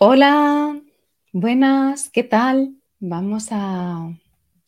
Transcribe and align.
Hola, 0.00 0.80
buenas, 1.32 2.08
¿qué 2.10 2.22
tal? 2.22 2.76
Vamos 3.00 3.48
a, 3.50 4.16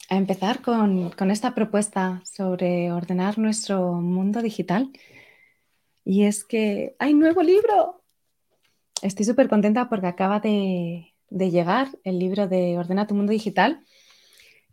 empezar 0.08 0.60
con, 0.60 1.12
esta 1.30 1.54
propuesta 1.54 2.20
sobre 2.24 2.90
ordenar 2.90 3.38
nuestro 3.38 3.92
mundo 4.00 4.42
digital. 4.42 4.90
Y 6.04 6.24
es 6.24 6.44
que 6.44 6.96
hay 6.98 7.14
nuevo 7.14 7.42
libro. 7.44 8.02
Estoy 9.02 9.24
súper 9.24 9.48
contenta 9.48 9.88
porque 9.88 10.08
acaba 10.08 10.40
de, 10.40 11.14
llegar 11.28 11.88
el 12.02 12.18
libro 12.18 12.48
de 12.48 12.76
Ordena 12.76 13.06
tu 13.06 13.14
mundo 13.14 13.30
digital. 13.30 13.84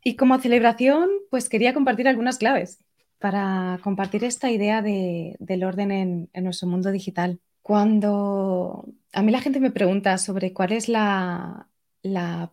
Y 0.03 0.15
como 0.15 0.39
celebración, 0.39 1.07
pues 1.29 1.49
quería 1.49 1.75
compartir 1.75 2.07
algunas 2.07 2.39
claves 2.39 2.83
para 3.19 3.79
compartir 3.83 4.23
esta 4.23 4.49
idea 4.49 4.81
del 4.81 5.63
orden 5.63 5.91
en 6.33 6.43
nuestro 6.43 6.67
mundo 6.67 6.91
digital. 6.91 7.39
Cuando 7.67 8.85
a 9.11 9.21
mí 9.21 9.29
la 9.29 9.41
gente 9.41 9.59
me 9.59 9.71
pregunta 9.71 10.17
sobre 10.19 10.53
cuál 10.53 10.71
es 10.71 10.87
la, 10.87 11.67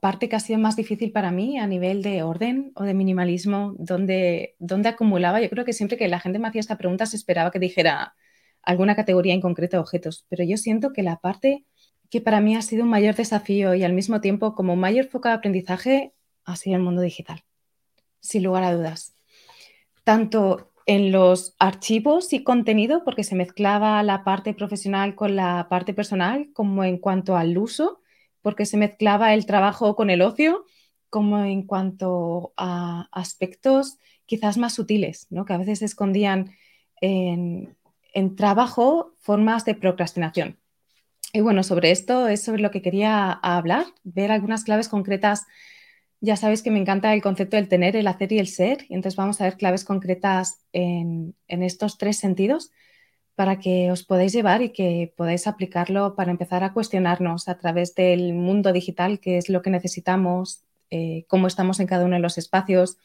parte 0.00 0.28
que 0.28 0.34
ha 0.34 0.40
sido 0.40 0.58
más 0.58 0.74
difícil 0.74 1.12
para 1.12 1.30
mí 1.30 1.56
a 1.56 1.68
nivel 1.68 2.02
de 2.02 2.24
orden 2.24 2.72
o 2.74 2.82
de 2.82 2.94
minimalismo, 2.94 3.76
dónde, 3.78 4.56
acumulaba, 4.84 5.40
yo 5.40 5.48
creo 5.50 5.64
que 5.64 5.72
siempre 5.72 5.96
que 5.96 6.08
la 6.08 6.18
gente 6.18 6.40
me 6.40 6.48
hacía 6.48 6.58
esta 6.58 6.78
pregunta 6.78 7.06
se 7.06 7.16
esperaba 7.16 7.52
que 7.52 7.60
dijera 7.60 8.16
alguna 8.60 8.96
categoría 8.96 9.34
en 9.34 9.40
concreto 9.40 9.76
de 9.76 9.82
objetos, 9.82 10.26
pero 10.28 10.42
yo 10.42 10.56
siento 10.56 10.92
que 10.92 11.04
la 11.04 11.20
parte 11.20 11.64
que 12.10 12.20
para 12.20 12.40
mí 12.40 12.56
ha 12.56 12.62
sido 12.62 12.82
un 12.82 12.90
mayor 12.90 13.14
desafío 13.14 13.76
y 13.76 13.84
al 13.84 13.92
mismo 13.92 14.20
tiempo 14.20 14.56
como 14.56 14.74
mayor 14.74 15.06
foco 15.06 15.28
de 15.28 15.34
aprendizaje 15.34 16.12
ha 16.44 16.56
sido 16.56 16.74
el 16.74 16.82
mundo 16.82 17.02
digital, 17.02 17.44
sin 18.18 18.42
lugar 18.42 18.64
a 18.64 18.74
dudas. 18.74 19.16
Tanto 20.02 20.72
en 20.86 21.12
los 21.12 21.54
archivos 21.58 22.32
y 22.32 22.44
contenido, 22.44 23.04
porque 23.04 23.24
se 23.24 23.34
mezclaba 23.34 24.02
la 24.02 24.24
parte 24.24 24.54
profesional 24.54 25.14
con 25.14 25.36
la 25.36 25.68
parte 25.68 25.94
personal, 25.94 26.50
como 26.52 26.84
en 26.84 26.98
cuanto 26.98 27.36
al 27.36 27.56
uso, 27.56 28.02
porque 28.42 28.66
se 28.66 28.76
mezclaba 28.76 29.32
el 29.34 29.46
trabajo 29.46 29.96
con 29.96 30.10
el 30.10 30.20
ocio, 30.20 30.66
como 31.08 31.38
en 31.44 31.62
cuanto 31.62 32.52
a 32.56 33.08
aspectos 33.12 33.98
quizás 34.26 34.58
más 34.58 34.74
sutiles, 34.74 35.26
¿no? 35.30 35.44
que 35.44 35.54
a 35.54 35.58
veces 35.58 35.78
se 35.78 35.84
escondían 35.84 36.50
en, 37.00 37.76
en 38.12 38.36
trabajo 38.36 39.14
formas 39.20 39.64
de 39.64 39.74
procrastinación. 39.74 40.58
Y 41.32 41.40
bueno, 41.40 41.62
sobre 41.62 41.90
esto 41.90 42.28
es 42.28 42.42
sobre 42.42 42.62
lo 42.62 42.70
que 42.70 42.82
quería 42.82 43.32
hablar, 43.32 43.86
ver 44.04 44.30
algunas 44.30 44.64
claves 44.64 44.88
concretas 44.88 45.46
ya 46.24 46.36
sabéis 46.36 46.62
que 46.62 46.70
me 46.70 46.78
encanta 46.78 47.12
el 47.12 47.20
concepto 47.20 47.56
del 47.56 47.68
tener, 47.68 47.96
el 47.96 48.06
hacer 48.06 48.32
y 48.32 48.38
el 48.38 48.48
ser, 48.48 48.86
y 48.88 48.94
entonces 48.94 49.16
vamos 49.16 49.40
a 49.40 49.44
ver 49.44 49.58
claves 49.58 49.84
concretas 49.84 50.58
en, 50.72 51.34
estos 51.48 51.98
tres 51.98 52.16
sentidos 52.16 52.70
para 53.34 53.58
que 53.58 53.90
os 53.90 54.04
podáis 54.04 54.32
llevar 54.32 54.62
y 54.62 54.70
que 54.70 55.12
podáis 55.16 55.46
aplicarlo 55.46 56.14
para 56.14 56.30
empezar 56.30 56.64
a 56.64 56.72
cuestionarnos 56.72 57.48
a 57.48 57.58
través 57.58 57.94
del 57.94 58.32
mundo 58.32 58.72
digital, 58.72 59.20
qué 59.20 59.36
es 59.36 59.50
lo 59.50 59.60
que 59.60 59.68
necesitamos, 59.68 60.62
eh, 60.90 61.26
cómo 61.28 61.46
estamos 61.46 61.78
en 61.80 61.86
cada 61.86 62.06
uno 62.06 62.16
de 62.16 62.22
los 62.22 62.38
espacios, 62.38 62.96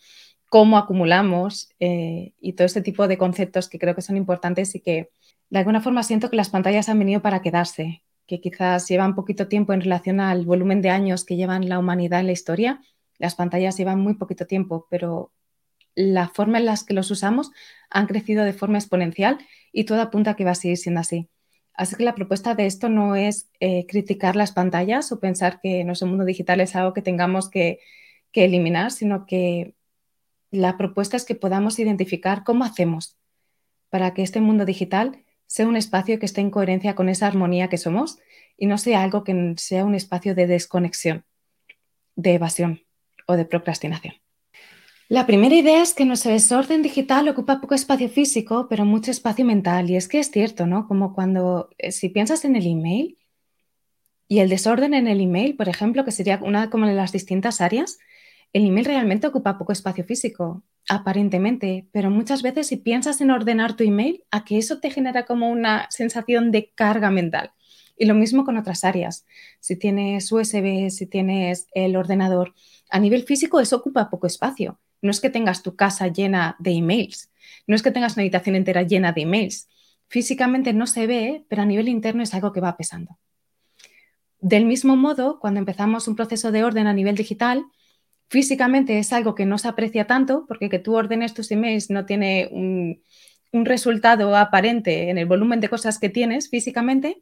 cómo 0.48 0.78
acumulamos 0.78 1.70
eh, 1.80 2.32
y 2.40 2.54
todo 2.54 2.66
este 2.66 2.82
tipo 2.82 3.08
de 3.10 3.18
conceptos 3.18 3.68
que 3.68 3.80
creo 3.80 3.96
que 3.96 4.02
son 4.02 4.16
importantes 4.16 4.76
y 4.76 4.80
que 4.80 5.10
de 5.50 5.60
alguna 5.60 5.82
forma 5.82 6.04
siento 6.04 6.30
que 6.30 6.38
las 6.38 6.50
pantallas 6.50 6.88
han 6.88 7.00
venido 7.00 7.22
para 7.22 7.42
quedarse, 7.42 8.04
que 8.28 8.40
quizás 8.40 8.88
llevan 8.88 9.16
poquito 9.16 9.48
tiempo 9.50 9.74
en 9.74 9.82
relación 9.82 10.22
al 10.22 10.46
volumen 10.46 10.82
de 10.82 10.90
años 10.90 11.26
que 11.26 11.36
llevan 11.36 11.68
la 11.68 11.80
humanidad 11.80 12.22
en 12.22 12.28
la 12.28 12.34
historia 12.34 12.80
las 13.20 13.36
pantallas 13.36 13.78
llevan 13.78 14.00
muy 14.00 14.16
poquito 14.16 14.48
tiempo, 14.48 14.88
pero 14.90 15.32
la 15.94 16.30
forma 16.30 16.58
en 16.58 16.66
la 16.66 16.76
que 16.88 16.94
los 16.94 17.12
usamos 17.12 17.52
han 17.90 18.08
crecido 18.08 18.46
de 18.46 18.54
forma 18.54 18.78
exponencial 18.78 19.38
y 19.72 19.84
todo 19.84 20.02
apunta 20.02 20.32
a 20.32 20.36
que 20.36 20.46
va 20.46 20.52
a 20.52 20.56
seguir 20.56 20.78
siendo 20.78 21.02
así. 21.02 21.30
Así 21.74 21.96
que 21.96 22.04
la 22.04 22.16
propuesta 22.16 22.56
de 22.56 22.66
esto 22.66 22.90
no 22.90 23.16
es 23.16 23.50
eh, 23.60 23.86
criticar 23.88 24.36
las 24.36 24.52
pantallas 24.52 25.12
o 25.12 25.20
pensar 25.20 25.60
que 25.62 25.84
nuestro 25.84 26.08
mundo 26.08 26.26
digital 26.26 26.62
es 26.62 26.76
algo 26.76 26.94
que 26.94 27.02
tengamos 27.02 27.50
que 27.50 27.80
eliminar, 28.34 28.92
sino 28.92 29.26
que 29.26 29.76
la 30.52 30.78
propuesta 30.78 31.18
es 31.18 31.26
que 31.26 31.36
podamos 31.36 31.80
identificar 31.80 32.44
cómo 32.44 32.64
hacemos 32.64 33.18
para 33.90 34.14
que 34.14 34.24
este 34.24 34.40
mundo 34.40 34.66
digital 34.66 35.24
sea 35.46 35.68
un 35.68 35.76
espacio 35.76 36.20
que 36.20 36.26
esté 36.26 36.42
en 36.42 36.52
coherencia 36.52 36.96
con 36.96 37.10
esa 37.10 37.28
armonía 37.28 37.70
que 37.70 37.78
somos 37.78 38.20
y 38.56 38.68
no 38.68 38.78
sea 38.78 39.04
algo 39.04 39.24
que 39.24 39.56
sea 39.58 39.84
un 39.84 39.96
espacio 39.96 40.36
de 40.36 40.48
desconexión, 40.48 41.26
de 42.16 42.36
evasión 42.36 42.89
o 43.30 43.38
de 43.38 43.46
procrastinación. 43.46 44.16
La 45.08 45.26
primera 45.26 45.56
idea 45.56 45.82
es 45.82 45.94
que 45.94 46.06
nuestro 46.06 46.32
desorden 46.32 46.82
digital 46.82 47.28
ocupa 47.30 47.62
poco 47.62 47.76
espacio 47.76 48.10
físico, 48.10 48.68
pero 48.70 48.86
mucho 48.86 49.12
espacio 49.12 49.46
mental. 49.46 49.90
Y 49.90 49.96
es 49.96 50.08
que 50.08 50.20
es 50.20 50.30
cierto, 50.30 50.66
¿no? 50.68 50.88
Como 50.88 51.14
cuando, 51.14 51.70
eh, 51.78 51.92
si 51.92 52.10
piensas 52.10 52.46
en 52.46 52.56
el 52.56 52.68
email 52.68 53.18
y 54.28 54.40
el 54.40 54.50
desorden 54.50 54.94
en 54.94 55.08
el 55.08 55.22
email, 55.22 55.56
por 55.56 55.70
ejemplo, 55.70 56.06
que 56.06 56.12
sería 56.12 56.40
una 56.44 56.70
como 56.70 56.86
de 56.86 56.94
las 56.94 57.12
distintas 57.12 57.62
áreas, 57.62 57.98
el 58.54 58.66
email 58.66 58.86
realmente 58.86 59.28
ocupa 59.28 59.58
poco 59.58 59.72
espacio 59.72 60.04
físico, 60.04 60.64
aparentemente, 60.88 61.88
pero 61.92 62.10
muchas 62.10 62.42
veces 62.42 62.68
si 62.68 62.78
piensas 62.78 63.22
en 63.22 63.32
ordenar 63.32 63.76
tu 63.76 63.84
email, 63.84 64.24
a 64.32 64.44
que 64.44 64.58
eso 64.58 64.80
te 64.80 64.92
genera 64.92 65.26
como 65.26 65.50
una 65.50 65.88
sensación 65.92 66.52
de 66.52 66.72
carga 66.76 67.12
mental. 67.12 67.52
Y 67.98 68.06
lo 68.06 68.16
mismo 68.16 68.46
con 68.46 68.58
otras 68.58 68.84
áreas. 68.84 69.26
Si 69.60 69.76
tienes 69.76 70.32
USB, 70.32 70.90
si 70.90 71.06
tienes 71.06 71.68
el 71.74 71.96
ordenador, 71.96 72.54
a 72.90 73.00
nivel 73.00 73.24
físico 73.24 73.60
eso 73.60 73.78
ocupa 73.78 74.10
poco 74.10 74.28
espacio. 74.28 74.80
No 75.02 75.12
es 75.12 75.20
que 75.20 75.30
tengas 75.30 75.64
tu 75.64 75.76
casa 75.76 76.08
llena 76.08 76.56
de 76.60 76.72
emails, 76.72 77.32
no 77.68 77.76
es 77.76 77.84
que 77.84 77.92
tengas 77.92 78.14
una 78.14 78.24
habitación 78.24 78.56
entera 78.56 78.84
llena 78.84 79.14
de 79.14 79.22
emails. 79.22 79.70
Físicamente 80.08 80.74
no 80.74 80.88
se 80.88 81.08
ve, 81.08 81.46
pero 81.48 81.62
a 81.62 81.66
nivel 81.66 81.88
interno 81.88 82.24
es 82.24 82.34
algo 82.34 82.52
que 82.52 82.62
va 82.62 82.76
pesando. 82.76 83.18
Del 84.40 84.66
mismo 84.66 84.96
modo, 84.96 85.40
cuando 85.40 85.60
empezamos 85.60 86.08
un 86.08 86.16
proceso 86.16 86.52
de 86.52 86.64
orden 86.64 86.88
a 86.88 86.94
nivel 86.94 87.16
digital, 87.16 87.66
físicamente 88.30 88.98
es 88.98 89.14
algo 89.14 89.36
que 89.36 89.46
no 89.46 89.58
se 89.58 89.68
aprecia 89.68 90.08
tanto, 90.08 90.46
porque 90.48 90.70
que 90.70 90.80
tú 90.80 90.96
ordenes 90.96 91.34
tus 91.34 91.52
emails 91.52 91.90
no 91.90 92.06
tiene 92.06 92.50
un, 92.52 93.04
un 93.52 93.66
resultado 93.66 94.36
aparente 94.36 95.10
en 95.10 95.18
el 95.18 95.26
volumen 95.26 95.60
de 95.60 95.70
cosas 95.70 96.00
que 96.00 96.10
tienes 96.10 96.50
físicamente, 96.50 97.22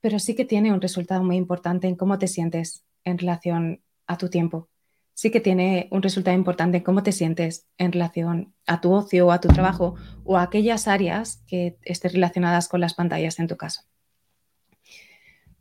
pero 0.00 0.18
sí 0.18 0.34
que 0.34 0.44
tiene 0.44 0.72
un 0.72 0.80
resultado 0.80 1.22
muy 1.22 1.36
importante 1.36 1.86
en 1.86 1.96
cómo 1.96 2.18
te 2.18 2.28
sientes 2.28 2.84
en 3.04 3.18
relación 3.18 3.82
a 4.06 4.16
tu 4.16 4.28
tiempo 4.28 4.68
sí 5.14 5.30
que 5.30 5.40
tiene 5.40 5.88
un 5.90 6.02
resultado 6.02 6.36
importante 6.36 6.78
en 6.78 6.84
cómo 6.84 7.02
te 7.02 7.12
sientes 7.12 7.66
en 7.78 7.92
relación 7.92 8.54
a 8.66 8.80
tu 8.80 8.92
ocio 8.92 9.26
o 9.26 9.32
a 9.32 9.40
tu 9.40 9.48
trabajo 9.48 9.94
o 10.24 10.36
a 10.36 10.42
aquellas 10.42 10.88
áreas 10.88 11.42
que 11.46 11.78
estén 11.82 12.12
relacionadas 12.12 12.68
con 12.68 12.80
las 12.80 12.94
pantallas 12.94 13.38
en 13.38 13.48
tu 13.48 13.56
caso. 13.56 13.82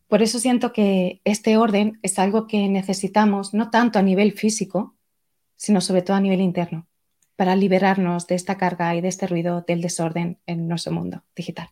Por 0.07 0.21
eso 0.21 0.39
siento 0.39 0.73
que 0.73 1.21
este 1.23 1.55
orden 1.55 1.99
es 2.01 2.19
algo 2.19 2.45
que 2.45 2.67
necesitamos 2.67 3.53
no 3.53 3.69
tanto 3.69 3.97
a 3.97 4.01
nivel 4.01 4.33
físico, 4.33 4.95
sino 5.55 5.79
sobre 5.79 6.01
todo 6.01 6.17
a 6.17 6.21
nivel 6.21 6.41
interno, 6.41 6.87
para 7.37 7.55
liberarnos 7.55 8.27
de 8.27 8.35
esta 8.35 8.57
carga 8.57 8.93
y 8.93 8.99
de 8.99 9.07
este 9.07 9.27
ruido 9.27 9.63
del 9.65 9.81
desorden 9.81 10.39
en 10.47 10.67
nuestro 10.67 10.91
mundo 10.91 11.23
digital. 11.33 11.69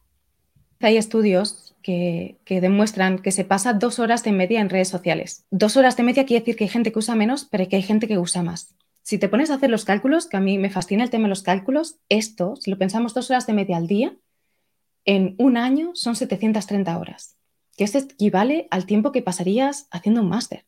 Hay 0.79 0.96
estudios 0.96 1.69
que, 1.81 2.38
demuestran 2.47 3.19
que 3.19 3.31
se 3.31 3.45
pasa 3.45 3.73
dos 3.73 4.00
horas 4.00 4.23
de 4.23 4.31
media 4.31 4.62
en 4.62 4.69
redes 4.69 4.90
sociales. 4.90 5.45
Dos 5.51 5.78
horas 5.78 5.97
de 5.97 6.03
media 6.03 6.25
quiere 6.25 6.41
decir 6.41 6.56
que 6.56 6.66
hay 6.66 6.69
gente 6.69 6.91
que 6.91 7.00
usa 7.00 7.16
menos, 7.16 7.45
pero 7.45 7.67
que 7.67 7.75
hay 7.75 7.81
gente 7.81 8.07
que 8.07 8.17
usa 8.17 8.44
más. 8.44 8.75
Si 9.01 9.17
te 9.17 9.29
pones 9.29 9.50
a 9.50 9.56
hacer 9.56 9.69
los 9.69 9.85
cálculos, 9.85 10.28
que 10.28 10.38
a 10.38 10.41
mí 10.41 10.57
me 10.57 10.69
fascina 10.69 11.03
el 11.03 11.09
tema 11.09 11.23
de 11.23 11.29
los 11.29 11.44
cálculos, 11.44 11.97
esto, 12.09 12.56
si 12.57 12.69
lo 12.69 12.78
pensamos 12.78 13.13
dos 13.13 13.29
horas 13.31 13.47
de 13.47 13.53
media 13.53 13.78
al 13.78 13.88
día, 13.88 14.16
en 15.06 15.35
un 15.40 15.57
año 15.57 15.91
son 15.95 16.16
730 16.16 16.97
horas, 16.97 17.35
que 17.75 17.84
esto 17.84 17.97
equivale 17.97 18.67
al 18.69 18.85
tiempo 18.85 19.11
que 19.11 19.22
pasarías 19.22 19.88
haciendo 19.91 20.22
un 20.22 20.29
máster. 20.29 20.66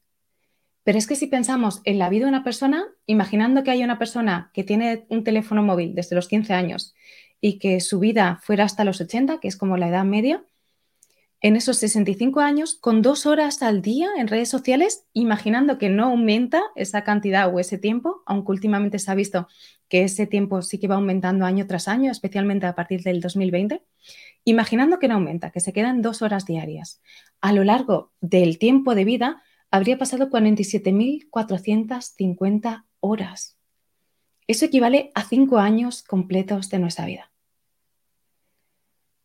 Pero 0.83 0.97
es 0.97 1.05
que 1.05 1.15
si 1.15 1.27
pensamos 1.27 1.81
en 1.83 1.99
la 1.99 2.09
vida 2.09 2.25
de 2.25 2.29
una 2.29 2.43
persona, 2.43 2.87
imaginando 3.05 3.63
que 3.63 3.71
hay 3.71 3.83
una 3.83 3.99
persona 3.99 4.49
que 4.53 4.63
tiene 4.63 5.05
un 5.09 5.23
teléfono 5.23 5.61
móvil 5.61 5.93
desde 5.93 6.15
los 6.15 6.27
15 6.27 6.53
años 6.53 6.95
y 7.39 7.59
que 7.59 7.79
su 7.81 7.99
vida 7.99 8.39
fuera 8.41 8.63
hasta 8.63 8.83
los 8.83 8.99
80, 8.99 9.39
que 9.39 9.47
es 9.47 9.57
como 9.57 9.77
la 9.77 9.89
edad 9.89 10.05
media, 10.05 10.43
en 11.41 11.55
esos 11.55 11.77
65 11.77 12.39
años, 12.39 12.75
con 12.75 13.01
dos 13.01 13.25
horas 13.25 13.63
al 13.63 13.81
día 13.81 14.09
en 14.15 14.27
redes 14.27 14.49
sociales, 14.49 15.07
imaginando 15.13 15.79
que 15.79 15.89
no 15.89 16.05
aumenta 16.05 16.61
esa 16.75 17.03
cantidad 17.03 17.51
o 17.51 17.59
ese 17.59 17.79
tiempo, 17.79 18.21
aunque 18.27 18.51
últimamente 18.51 18.99
se 18.99 19.09
ha 19.09 19.15
visto 19.15 19.47
que 19.89 20.03
ese 20.03 20.27
tiempo 20.27 20.61
sí 20.61 20.77
que 20.77 20.87
va 20.87 20.93
aumentando 20.95 21.45
año 21.45 21.65
tras 21.65 21.87
año, 21.87 22.11
especialmente 22.11 22.67
a 22.67 22.75
partir 22.75 23.01
del 23.01 23.21
2020, 23.21 23.83
imaginando 24.45 24.99
que 24.99 25.07
no 25.07 25.15
aumenta, 25.15 25.49
que 25.49 25.61
se 25.61 25.73
quedan 25.73 26.03
dos 26.03 26.21
horas 26.21 26.45
diarias. 26.45 27.01
A 27.41 27.53
lo 27.53 27.63
largo 27.63 28.11
del 28.21 28.59
tiempo 28.59 28.93
de 28.93 29.03
vida, 29.03 29.41
habría 29.71 29.97
pasado 29.97 30.29
47.450 30.29 32.85
horas. 32.99 33.57
Eso 34.45 34.65
equivale 34.65 35.09
a 35.15 35.23
cinco 35.23 35.57
años 35.57 36.03
completos 36.03 36.69
de 36.69 36.77
nuestra 36.77 37.07
vida 37.07 37.30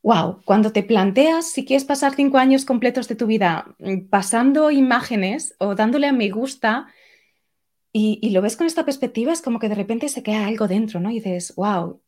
wow, 0.07 0.41
cuando 0.45 0.71
te 0.71 0.85
planteas 0.85 1.51
si 1.51 1.65
quieres 1.65 1.85
pasar 1.85 2.15
cinco 2.15 2.39
años 2.39 2.65
completos 2.65 3.09
de 3.09 3.17
tu 3.17 3.27
vida 3.27 3.75
mm, 3.81 4.07
pasando 4.09 4.71
imágenes 4.71 5.57
o 5.59 5.75
dándole 5.75 6.07
a 6.07 6.13
me 6.13 6.31
gusta 6.31 6.87
y, 7.93 8.31
lo 8.31 8.41
ves 8.41 8.57
con 8.57 8.69
esta 8.69 8.85
perspectiva, 8.85 9.33
es 9.33 9.43
como 9.43 9.59
que 9.59 9.69
de 9.69 9.75
repente 9.75 10.09
se 10.09 10.23
queda 10.23 10.47
algo 10.47 10.69
dentro, 10.69 11.01
¿no? 11.01 11.11
Y 11.11 11.15
dices, 11.15 11.55
wow, 11.57 12.01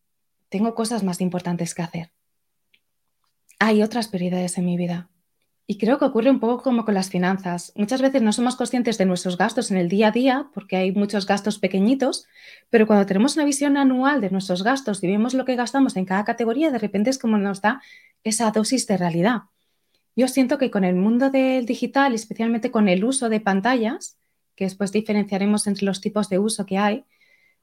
tengo 0.49 0.75
cosas 0.75 1.03
más 1.03 1.21
importantes 1.21 1.75
que 1.75 1.83
hacer. 1.83 2.13
Hay 3.59 3.83
otras 3.83 4.07
prioridades 4.07 4.59
en 4.59 4.67
mi 4.67 4.77
vida. 4.77 5.09
Y 5.71 5.77
creo 5.77 5.99
que 5.99 6.07
ocurre 6.07 6.31
un 6.31 6.41
poco 6.41 6.63
como 6.63 6.87
con 6.87 6.95
las 6.95 7.11
finanzas. 7.11 7.75
Muchas 7.77 8.01
veces 8.01 8.23
no 8.23 8.33
somos 8.33 8.57
conscientes 8.57 8.97
de 8.97 9.05
nuestros 9.05 9.37
gastos 9.37 9.71
en 9.71 9.77
el 9.77 9.91
día 9.91 10.09
a 10.09 10.13
día 10.13 10.49
porque 10.55 10.77
hay 10.77 10.93
muchos 10.93 11.27
gastos 11.27 11.59
pequeñitos, 11.59 12.27
pero 12.71 12.87
cuando 12.87 13.05
tenemos 13.05 13.37
una 13.37 13.45
visión 13.45 13.77
anual 13.77 14.23
de 14.23 14.31
nuestros 14.31 14.63
gastos 14.63 15.05
y 15.05 15.09
vemos 15.09 15.35
lo 15.35 15.45
que 15.45 15.57
gastamos 15.57 15.99
en 15.99 16.07
cada 16.07 16.25
categoría, 16.25 16.71
de 16.71 16.79
repente 16.79 17.11
es 17.11 17.19
como 17.19 17.37
nos 17.37 17.61
da 17.61 17.83
esa 18.25 18.51
dosis 18.51 18.87
de 18.87 18.97
realidad. 18.97 19.43
Yo 20.17 20.27
siento 20.27 20.57
que 20.57 20.71
con 20.71 20.85
el 20.85 20.97
mundo 20.97 21.29
del 21.29 21.67
digital, 21.67 22.15
especialmente 22.15 22.71
con 22.71 22.89
el 22.89 23.05
uso 23.05 23.29
de 23.29 23.41
pantallas, 23.41 24.17
que 24.55 24.65
después 24.65 24.91
diferenciaremos 24.91 25.67
entre 25.67 25.85
los 25.85 26.01
tipos 26.01 26.31
de 26.31 26.39
uso 26.39 26.65
que 26.65 26.79
hay, 26.79 27.05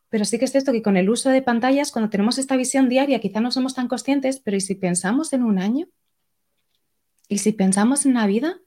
pero 0.09 0.25
sí 0.25 0.37
que 0.37 0.45
es 0.45 0.51
cierto 0.51 0.73
que 0.73 0.83
con 0.83 0.95
el 0.95 1.09
uso 1.09 1.31
de 1.31 1.41
pantallas, 1.41 1.91
cuando 1.91 2.11
tenemos 2.11 2.37
esta 2.37 2.55
visión 2.55 2.87
diaria, 2.87 3.19
quizá 3.19 3.41
no 3.41 3.49
somos 3.49 3.73
tan 3.73 3.87
conscientes, 3.87 4.39
pero 4.39 4.57
¿y 4.57 4.61
si 4.61 4.75
pensamos 4.75 5.33
en 5.33 5.43
un 5.43 5.57
año? 5.57 5.87
Y 7.27 7.39
si 7.39 7.51
pensamos 7.51 8.05
en 8.05 8.13
la 8.13 8.27
vida, 8.27 8.57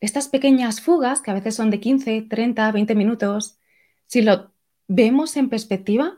estas 0.00 0.28
pequeñas 0.28 0.80
fugas, 0.80 1.20
que 1.20 1.30
a 1.30 1.34
veces 1.34 1.54
son 1.54 1.70
de 1.70 1.80
15, 1.80 2.22
30, 2.22 2.72
20 2.72 2.94
minutos, 2.94 3.58
si 4.06 4.22
lo 4.22 4.52
vemos 4.88 5.36
en 5.36 5.48
perspectiva, 5.48 6.14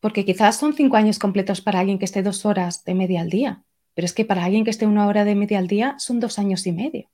porque 0.00 0.24
quizás 0.24 0.56
son 0.56 0.74
cinco 0.74 0.96
años 0.96 1.18
completos 1.18 1.60
para 1.60 1.80
alguien 1.80 1.98
que 1.98 2.04
esté 2.04 2.22
dos 2.22 2.46
horas 2.46 2.84
de 2.84 2.94
media 2.94 3.20
al 3.20 3.30
día, 3.30 3.64
pero 3.94 4.06
es 4.06 4.12
que 4.12 4.24
para 4.24 4.44
alguien 4.44 4.64
que 4.64 4.70
esté 4.70 4.86
una 4.86 5.06
hora 5.06 5.24
de 5.24 5.34
media 5.34 5.58
al 5.58 5.66
día 5.66 5.96
son 5.98 6.20
dos 6.20 6.38
años 6.38 6.66
y 6.66 6.72
medio. 6.72 7.10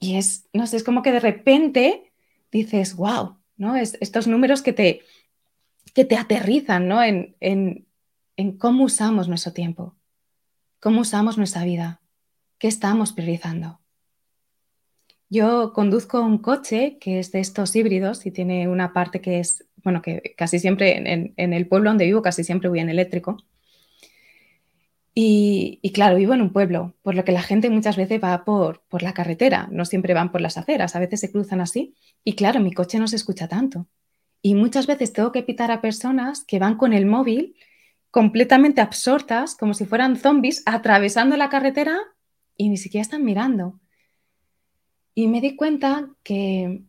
Y 0.00 0.16
es, 0.16 0.48
no 0.52 0.66
sé, 0.66 0.76
es 0.76 0.84
como 0.84 1.02
que 1.02 1.12
de 1.12 1.20
repente 1.20 2.12
dices, 2.52 2.96
wow, 2.96 3.36
¿no? 3.56 3.76
Es, 3.76 3.96
estos 4.00 4.26
números 4.26 4.62
que 4.62 4.72
te, 4.72 5.02
que 5.94 6.04
te 6.04 6.16
aterrizan, 6.16 6.88
¿no? 6.88 7.02
En, 7.02 7.36
en, 7.40 7.86
en 8.36 8.58
cómo 8.58 8.84
usamos 8.84 9.28
nuestro 9.28 9.52
tiempo, 9.52 9.96
cómo 10.80 11.00
usamos 11.00 11.38
nuestra 11.38 11.64
vida. 11.64 12.00
¿Qué 12.58 12.66
estamos 12.66 13.12
priorizando? 13.12 13.80
Yo 15.30 15.72
conduzco 15.72 16.20
un 16.20 16.38
coche 16.38 16.98
que 17.00 17.20
es 17.20 17.30
de 17.30 17.38
estos 17.38 17.76
híbridos 17.76 18.26
y 18.26 18.32
tiene 18.32 18.66
una 18.66 18.92
parte 18.92 19.20
que 19.20 19.38
es, 19.38 19.64
bueno, 19.84 20.02
que 20.02 20.34
casi 20.36 20.58
siempre 20.58 20.96
en, 21.36 21.52
el 21.52 21.68
pueblo 21.68 21.90
donde 21.90 22.06
vivo 22.06 22.20
casi 22.22 22.42
siempre 22.42 22.68
voy 22.68 22.80
en 22.80 22.88
eléctrico. 22.88 23.36
Y, 25.14 25.80
claro, 25.92 26.16
vivo 26.16 26.34
en 26.34 26.42
un 26.42 26.52
pueblo, 26.52 26.94
por 27.02 27.16
lo 27.16 27.24
que 27.24 27.32
la 27.32 27.42
gente 27.42 27.70
muchas 27.70 27.96
veces 27.96 28.22
va 28.22 28.44
por, 28.44 28.84
por 28.88 29.02
la 29.02 29.14
carretera, 29.14 29.68
no 29.72 29.84
siempre 29.84 30.14
van 30.14 30.30
por 30.30 30.40
las 30.40 30.56
aceras, 30.56 30.94
a 30.94 31.00
veces 31.00 31.18
se 31.18 31.32
cruzan 31.32 31.60
así. 31.60 31.96
Y 32.22 32.34
claro, 32.34 32.60
mi 32.60 32.72
coche 32.72 33.00
no 33.00 33.08
se 33.08 33.16
escucha 33.16 33.48
tanto. 33.48 33.88
Y 34.42 34.54
muchas 34.54 34.86
veces 34.86 35.12
tengo 35.12 35.32
que 35.32 35.42
pitar 35.42 35.72
a 35.72 35.80
personas 35.80 36.44
que 36.44 36.60
van 36.60 36.76
con 36.76 36.92
el 36.92 37.04
móvil 37.04 37.56
completamente 38.12 38.80
absortas, 38.80 39.56
como 39.56 39.74
si 39.74 39.86
fueran 39.86 40.16
zombies, 40.16 40.62
atravesando 40.66 41.36
la 41.36 41.48
carretera 41.48 41.98
y 42.58 42.68
ni 42.68 42.76
siquiera 42.76 43.00
están 43.00 43.24
mirando. 43.24 43.80
Y 45.14 45.28
me 45.28 45.40
di 45.40 45.56
cuenta 45.56 46.10
que 46.22 46.82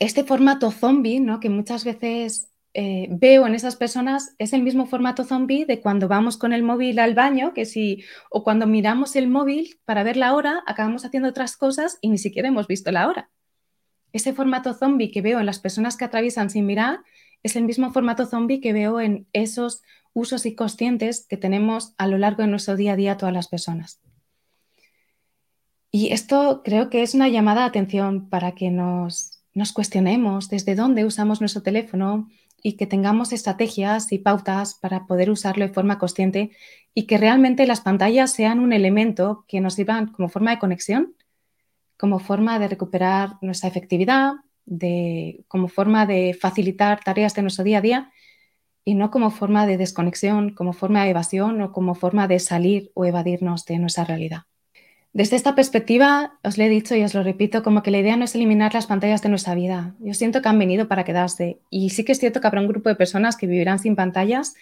este 0.00 0.24
formato 0.24 0.72
zombie, 0.72 1.20
¿no? 1.20 1.38
que 1.38 1.50
muchas 1.50 1.84
veces 1.84 2.50
eh, 2.72 3.08
veo 3.10 3.46
en 3.46 3.54
esas 3.54 3.76
personas, 3.76 4.34
es 4.38 4.52
el 4.52 4.62
mismo 4.62 4.86
formato 4.86 5.24
zombie 5.24 5.66
de 5.66 5.80
cuando 5.80 6.08
vamos 6.08 6.36
con 6.36 6.52
el 6.52 6.62
móvil 6.62 6.98
al 6.98 7.14
baño, 7.14 7.52
que 7.52 7.66
si, 7.66 8.04
o 8.30 8.42
cuando 8.42 8.66
miramos 8.66 9.14
el 9.14 9.28
móvil 9.28 9.78
para 9.84 10.02
ver 10.02 10.16
la 10.16 10.34
hora, 10.34 10.62
acabamos 10.66 11.04
haciendo 11.04 11.28
otras 11.28 11.56
cosas 11.56 11.98
y 12.00 12.08
ni 12.08 12.18
siquiera 12.18 12.48
hemos 12.48 12.66
visto 12.66 12.90
la 12.90 13.06
hora. 13.08 13.30
Ese 14.12 14.32
formato 14.32 14.74
zombie 14.74 15.10
que 15.10 15.22
veo 15.22 15.38
en 15.38 15.46
las 15.46 15.60
personas 15.60 15.96
que 15.96 16.04
atraviesan 16.04 16.50
sin 16.50 16.66
mirar 16.66 17.00
es 17.42 17.54
el 17.56 17.64
mismo 17.64 17.92
formato 17.92 18.26
zombie 18.26 18.60
que 18.60 18.72
veo 18.72 19.00
en 19.00 19.26
esos 19.32 19.82
usos 20.12 20.46
inconscientes 20.46 21.26
que 21.28 21.36
tenemos 21.36 21.94
a 21.98 22.06
lo 22.06 22.18
largo 22.18 22.42
de 22.42 22.48
nuestro 22.48 22.76
día 22.76 22.92
a 22.92 22.96
día 22.96 23.16
todas 23.16 23.34
las 23.34 23.48
personas. 23.48 24.00
Y 25.92 26.12
esto 26.12 26.62
creo 26.64 26.88
que 26.88 27.02
es 27.02 27.14
una 27.14 27.28
llamada 27.28 27.62
de 27.62 27.68
atención 27.68 28.28
para 28.28 28.52
que 28.52 28.70
nos, 28.70 29.42
cuestionemos 29.74 30.48
desde 30.48 30.76
dónde 30.76 31.04
usamos 31.04 31.40
nuestro 31.40 31.62
teléfono 31.62 32.28
y 32.62 32.74
que 32.76 32.86
tengamos 32.86 33.32
estrategias 33.32 34.12
y 34.12 34.18
pautas 34.18 34.74
para 34.74 35.06
poder 35.06 35.30
usarlo 35.30 35.66
de 35.66 35.72
forma 35.72 35.98
consciente 35.98 36.50
y 36.94 37.06
que 37.06 37.18
realmente 37.18 37.66
las 37.66 37.80
pantallas 37.80 38.32
sean 38.32 38.60
un 38.60 38.72
elemento 38.72 39.44
que 39.48 39.60
nos 39.60 39.74
sirvan 39.74 40.08
como 40.08 40.28
forma 40.28 40.52
de 40.52 40.58
conexión, 40.58 41.16
como 41.98 42.20
forma 42.20 42.58
de 42.58 42.68
recuperar 42.68 43.38
nuestra 43.40 43.68
efectividad, 43.68 44.34
de, 44.66 45.44
como 45.48 45.68
forma 45.68 46.06
de 46.06 46.36
facilitar 46.40 47.02
tareas 47.02 47.34
de 47.34 47.42
nuestro 47.42 47.64
día 47.64 47.78
a 47.78 47.80
día 47.80 48.12
y 48.84 48.94
no 48.94 49.10
como 49.10 49.30
forma 49.30 49.66
de 49.66 49.76
desconexión, 49.76 50.54
como 50.54 50.72
forma 50.72 51.04
de 51.04 51.10
evasión 51.10 51.60
o 51.62 51.72
como 51.72 51.94
forma 51.94 52.28
de 52.28 52.38
salir 52.38 52.92
o 52.94 53.04
evadirnos 53.04 53.64
de 53.64 53.78
nuestra 53.78 54.04
realidad. 54.04 54.42
Desde 55.12 55.34
esta 55.34 55.56
perspectiva, 55.56 56.38
os 56.44 56.56
lo 56.56 56.64
he 56.64 56.68
dicho 56.68 56.94
y 56.94 57.02
os 57.02 57.14
lo 57.14 57.24
repito, 57.24 57.64
como 57.64 57.82
que 57.82 57.90
la 57.90 57.98
idea 57.98 58.16
no 58.16 58.24
es 58.24 58.34
eliminar 58.36 58.74
las 58.74 58.86
pantallas 58.86 59.22
de 59.22 59.28
nuestra 59.28 59.56
vida. 59.56 59.96
Yo 59.98 60.14
siento 60.14 60.40
que 60.40 60.48
han 60.48 60.58
venido 60.58 60.86
para 60.86 61.04
quedarse 61.04 61.58
y 61.68 61.90
sí 61.90 62.04
que 62.04 62.12
es 62.12 62.20
cierto 62.20 62.40
que 62.40 62.46
habrá 62.46 62.60
un 62.60 62.68
grupo 62.68 62.88
de 62.88 62.94
personas 62.94 63.36
que 63.36 63.48
vivirán 63.48 63.80
sin 63.80 63.96
pantallas 63.96 64.54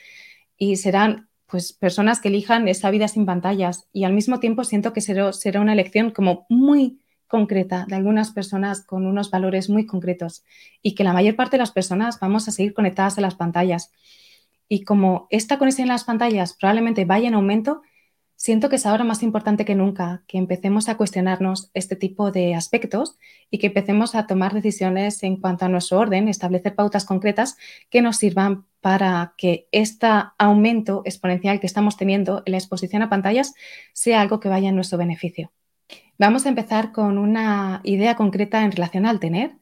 y 0.56 0.76
serán 0.76 1.28
pues 1.46 1.72
personas 1.74 2.20
que 2.20 2.28
elijan 2.28 2.66
esa 2.66 2.90
vida 2.90 3.08
sin 3.08 3.26
pantallas 3.26 3.88
y 3.92 4.04
al 4.04 4.12
mismo 4.14 4.40
tiempo 4.40 4.64
siento 4.64 4.92
que 4.92 5.00
será, 5.00 5.32
será 5.32 5.60
una 5.60 5.72
elección 5.74 6.10
como 6.12 6.46
muy 6.48 7.00
concreta 7.26 7.84
de 7.86 7.96
algunas 7.96 8.30
personas 8.32 8.84
con 8.84 9.06
unos 9.06 9.30
valores 9.30 9.68
muy 9.68 9.86
concretos 9.86 10.44
y 10.82 10.94
que 10.94 11.04
la 11.04 11.12
mayor 11.12 11.36
parte 11.36 11.56
de 11.56 11.62
las 11.62 11.72
personas 11.72 12.20
vamos 12.20 12.48
a 12.48 12.52
seguir 12.52 12.72
conectadas 12.72 13.18
a 13.18 13.20
las 13.20 13.34
pantallas. 13.34 13.92
Y 14.66 14.84
como 14.84 15.26
esta 15.30 15.58
conexión 15.58 15.90
a 15.90 15.94
las 15.94 16.04
pantallas 16.04 16.54
probablemente 16.54 17.04
vaya 17.04 17.28
en 17.28 17.34
aumento, 17.34 17.82
Siento 18.40 18.69
que 18.69 18.76
es 18.76 18.87
ahora 18.87 19.02
más 19.02 19.25
importante 19.25 19.64
que 19.64 19.75
nunca 19.75 20.23
que 20.29 20.38
empecemos 20.38 20.88
a 20.88 20.96
cuestionarnos 20.96 21.73
este 21.75 21.96
tipo 21.96 22.31
de 22.31 22.55
aspectos 22.55 23.19
y 23.50 23.58
que 23.58 23.67
empecemos 23.67 24.14
a 24.14 24.29
tomar 24.29 24.55
decisiones 24.55 25.25
en 25.25 25.38
cuanto 25.38 25.64
a 25.64 25.69
nuestro 25.69 25.99
orden, 25.99 26.29
establecer 26.29 26.76
pautas 26.76 27.05
concretas 27.05 27.56
que 27.90 28.00
nos 28.00 28.19
sirvan 28.19 28.64
para 28.81 29.35
que 29.37 29.67
este 29.73 30.06
aumento 30.38 31.02
exponencial 31.05 31.58
que 31.58 31.67
estamos 31.67 31.96
teniendo 31.96 32.44
en 32.46 32.52
la 32.52 32.58
exposición 32.58 33.02
a 33.02 33.11
pantallas 33.11 33.55
sea 33.93 34.20
algo 34.20 34.38
que 34.38 34.49
vaya 34.49 34.69
en 34.69 34.76
nuestro 34.76 34.99
beneficio. 34.99 35.50
Vamos 36.17 36.46
a 36.46 36.50
empezar 36.50 36.93
con 36.93 37.19
una 37.19 37.81
idea 37.82 38.14
concreta 38.14 38.62
en 38.62 38.70
relación 38.70 39.05
al 39.05 39.19
tener, 39.19 39.56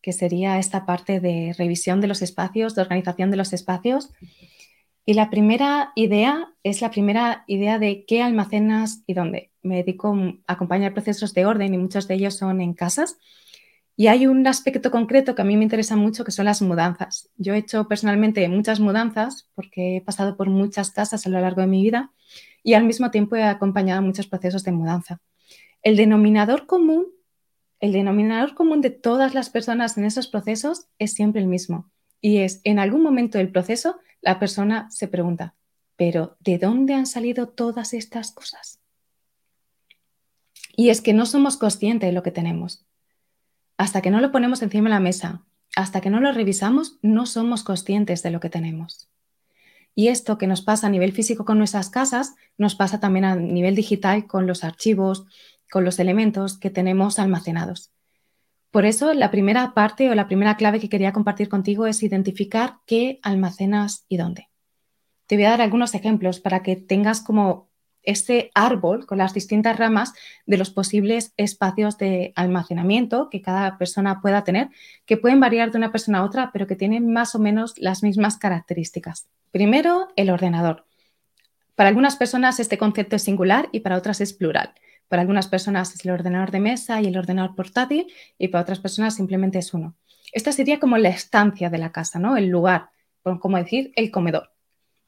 que 0.00 0.14
sería 0.14 0.58
esta 0.58 0.86
parte 0.86 1.20
de 1.20 1.54
revisión 1.58 2.00
de 2.00 2.06
los 2.06 2.22
espacios, 2.22 2.74
de 2.74 2.80
organización 2.80 3.30
de 3.30 3.36
los 3.36 3.52
espacios 3.52 4.14
y 5.06 5.14
la 5.14 5.28
primera 5.30 5.92
idea 5.94 6.54
es 6.62 6.80
la 6.80 6.90
primera 6.90 7.44
idea 7.46 7.78
de 7.78 8.04
qué 8.06 8.22
almacenas 8.22 9.02
y 9.06 9.14
dónde. 9.14 9.50
Me 9.62 9.76
dedico 9.76 10.14
a 10.46 10.52
acompañar 10.52 10.94
procesos 10.94 11.34
de 11.34 11.44
orden 11.44 11.74
y 11.74 11.78
muchos 11.78 12.08
de 12.08 12.14
ellos 12.14 12.36
son 12.36 12.60
en 12.60 12.74
casas. 12.74 13.18
Y 13.96 14.08
hay 14.08 14.26
un 14.26 14.46
aspecto 14.46 14.90
concreto 14.90 15.34
que 15.34 15.42
a 15.42 15.44
mí 15.44 15.56
me 15.56 15.62
interesa 15.62 15.94
mucho, 15.94 16.24
que 16.24 16.32
son 16.32 16.46
las 16.46 16.62
mudanzas. 16.62 17.30
Yo 17.36 17.54
he 17.54 17.58
hecho 17.58 17.86
personalmente 17.86 18.48
muchas 18.48 18.80
mudanzas 18.80 19.48
porque 19.54 19.96
he 19.96 20.00
pasado 20.00 20.36
por 20.36 20.48
muchas 20.48 20.90
casas 20.90 21.26
a 21.26 21.30
lo 21.30 21.40
largo 21.40 21.60
de 21.60 21.66
mi 21.68 21.82
vida 21.82 22.10
y 22.62 22.74
al 22.74 22.84
mismo 22.84 23.10
tiempo 23.10 23.36
he 23.36 23.44
acompañado 23.44 24.02
muchos 24.02 24.26
procesos 24.26 24.64
de 24.64 24.72
mudanza. 24.72 25.20
El 25.82 25.96
denominador 25.96 26.66
común, 26.66 27.06
el 27.78 27.92
denominador 27.92 28.54
común 28.54 28.80
de 28.80 28.90
todas 28.90 29.34
las 29.34 29.50
personas 29.50 29.98
en 29.98 30.06
esos 30.06 30.28
procesos 30.28 30.86
es 30.98 31.12
siempre 31.12 31.42
el 31.42 31.46
mismo. 31.46 31.90
Y 32.22 32.38
es, 32.38 32.62
en 32.64 32.78
algún 32.78 33.02
momento 33.02 33.36
del 33.36 33.52
proceso, 33.52 33.98
la 34.24 34.38
persona 34.38 34.90
se 34.90 35.06
pregunta, 35.06 35.54
pero 35.96 36.36
¿de 36.40 36.58
dónde 36.58 36.94
han 36.94 37.06
salido 37.06 37.48
todas 37.48 37.94
estas 37.94 38.32
cosas? 38.32 38.80
Y 40.76 40.88
es 40.88 41.00
que 41.00 41.12
no 41.12 41.26
somos 41.26 41.56
conscientes 41.56 42.08
de 42.08 42.12
lo 42.12 42.22
que 42.22 42.32
tenemos. 42.32 42.84
Hasta 43.76 44.00
que 44.00 44.10
no 44.10 44.20
lo 44.20 44.32
ponemos 44.32 44.62
encima 44.62 44.88
de 44.88 44.94
la 44.94 45.00
mesa, 45.00 45.42
hasta 45.76 46.00
que 46.00 46.10
no 46.10 46.20
lo 46.20 46.32
revisamos, 46.32 46.98
no 47.02 47.26
somos 47.26 47.62
conscientes 47.62 48.22
de 48.22 48.30
lo 48.30 48.40
que 48.40 48.50
tenemos. 48.50 49.08
Y 49.94 50.08
esto 50.08 50.38
que 50.38 50.48
nos 50.48 50.62
pasa 50.62 50.88
a 50.88 50.90
nivel 50.90 51.12
físico 51.12 51.44
con 51.44 51.58
nuestras 51.58 51.90
casas, 51.90 52.34
nos 52.58 52.74
pasa 52.74 52.98
también 52.98 53.24
a 53.24 53.36
nivel 53.36 53.76
digital 53.76 54.26
con 54.26 54.46
los 54.46 54.64
archivos, 54.64 55.26
con 55.70 55.84
los 55.84 55.98
elementos 55.98 56.58
que 56.58 56.70
tenemos 56.70 57.18
almacenados. 57.18 57.93
Por 58.74 58.86
eso, 58.86 59.14
la 59.14 59.30
primera 59.30 59.72
parte 59.72 60.10
o 60.10 60.16
la 60.16 60.26
primera 60.26 60.56
clave 60.56 60.80
que 60.80 60.88
quería 60.88 61.12
compartir 61.12 61.48
contigo 61.48 61.86
es 61.86 62.02
identificar 62.02 62.78
qué 62.86 63.20
almacenas 63.22 64.04
y 64.08 64.16
dónde. 64.16 64.48
Te 65.28 65.36
voy 65.36 65.44
a 65.44 65.50
dar 65.50 65.60
algunos 65.60 65.94
ejemplos 65.94 66.40
para 66.40 66.64
que 66.64 66.74
tengas 66.74 67.20
como 67.20 67.70
este 68.02 68.50
árbol 68.52 69.06
con 69.06 69.18
las 69.18 69.32
distintas 69.32 69.78
ramas 69.78 70.12
de 70.44 70.58
los 70.58 70.70
posibles 70.70 71.34
espacios 71.36 71.98
de 71.98 72.32
almacenamiento 72.34 73.30
que 73.30 73.42
cada 73.42 73.78
persona 73.78 74.20
pueda 74.20 74.42
tener, 74.42 74.70
que 75.06 75.18
pueden 75.18 75.38
variar 75.38 75.70
de 75.70 75.78
una 75.78 75.92
persona 75.92 76.18
a 76.18 76.24
otra, 76.24 76.50
pero 76.52 76.66
que 76.66 76.74
tienen 76.74 77.12
más 77.12 77.36
o 77.36 77.38
menos 77.38 77.74
las 77.78 78.02
mismas 78.02 78.38
características. 78.38 79.28
Primero, 79.52 80.08
el 80.16 80.30
ordenador. 80.30 80.84
Para 81.76 81.90
algunas 81.90 82.16
personas 82.16 82.58
este 82.58 82.76
concepto 82.76 83.14
es 83.14 83.22
singular 83.22 83.68
y 83.70 83.80
para 83.80 83.96
otras 83.96 84.20
es 84.20 84.32
plural. 84.32 84.74
Para 85.08 85.22
algunas 85.22 85.48
personas 85.48 85.94
es 85.94 86.04
el 86.04 86.12
ordenador 86.12 86.50
de 86.50 86.60
mesa 86.60 87.00
y 87.00 87.06
el 87.06 87.16
ordenador 87.16 87.54
portátil 87.54 88.12
y 88.38 88.48
para 88.48 88.62
otras 88.62 88.80
personas 88.80 89.14
simplemente 89.14 89.58
es 89.58 89.74
uno. 89.74 89.96
Esta 90.32 90.52
sería 90.52 90.80
como 90.80 90.98
la 90.98 91.10
estancia 91.10 91.70
de 91.70 91.78
la 91.78 91.92
casa, 91.92 92.18
¿no? 92.18 92.36
El 92.36 92.48
lugar, 92.48 92.90
como 93.40 93.56
decir, 93.56 93.92
el 93.96 94.10
comedor. 94.10 94.50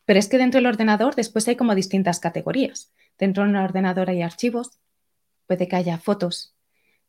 Pero 0.04 0.18
es 0.18 0.28
que 0.28 0.38
dentro 0.38 0.58
del 0.58 0.66
ordenador 0.66 1.14
después 1.14 1.48
hay 1.48 1.56
como 1.56 1.74
distintas 1.74 2.20
categorías. 2.20 2.92
Dentro 3.18 3.44
del 3.44 3.56
ordenador 3.56 4.08
hay 4.08 4.22
archivos, 4.22 4.78
puede 5.46 5.68
que 5.68 5.76
haya 5.76 5.98
fotos, 5.98 6.54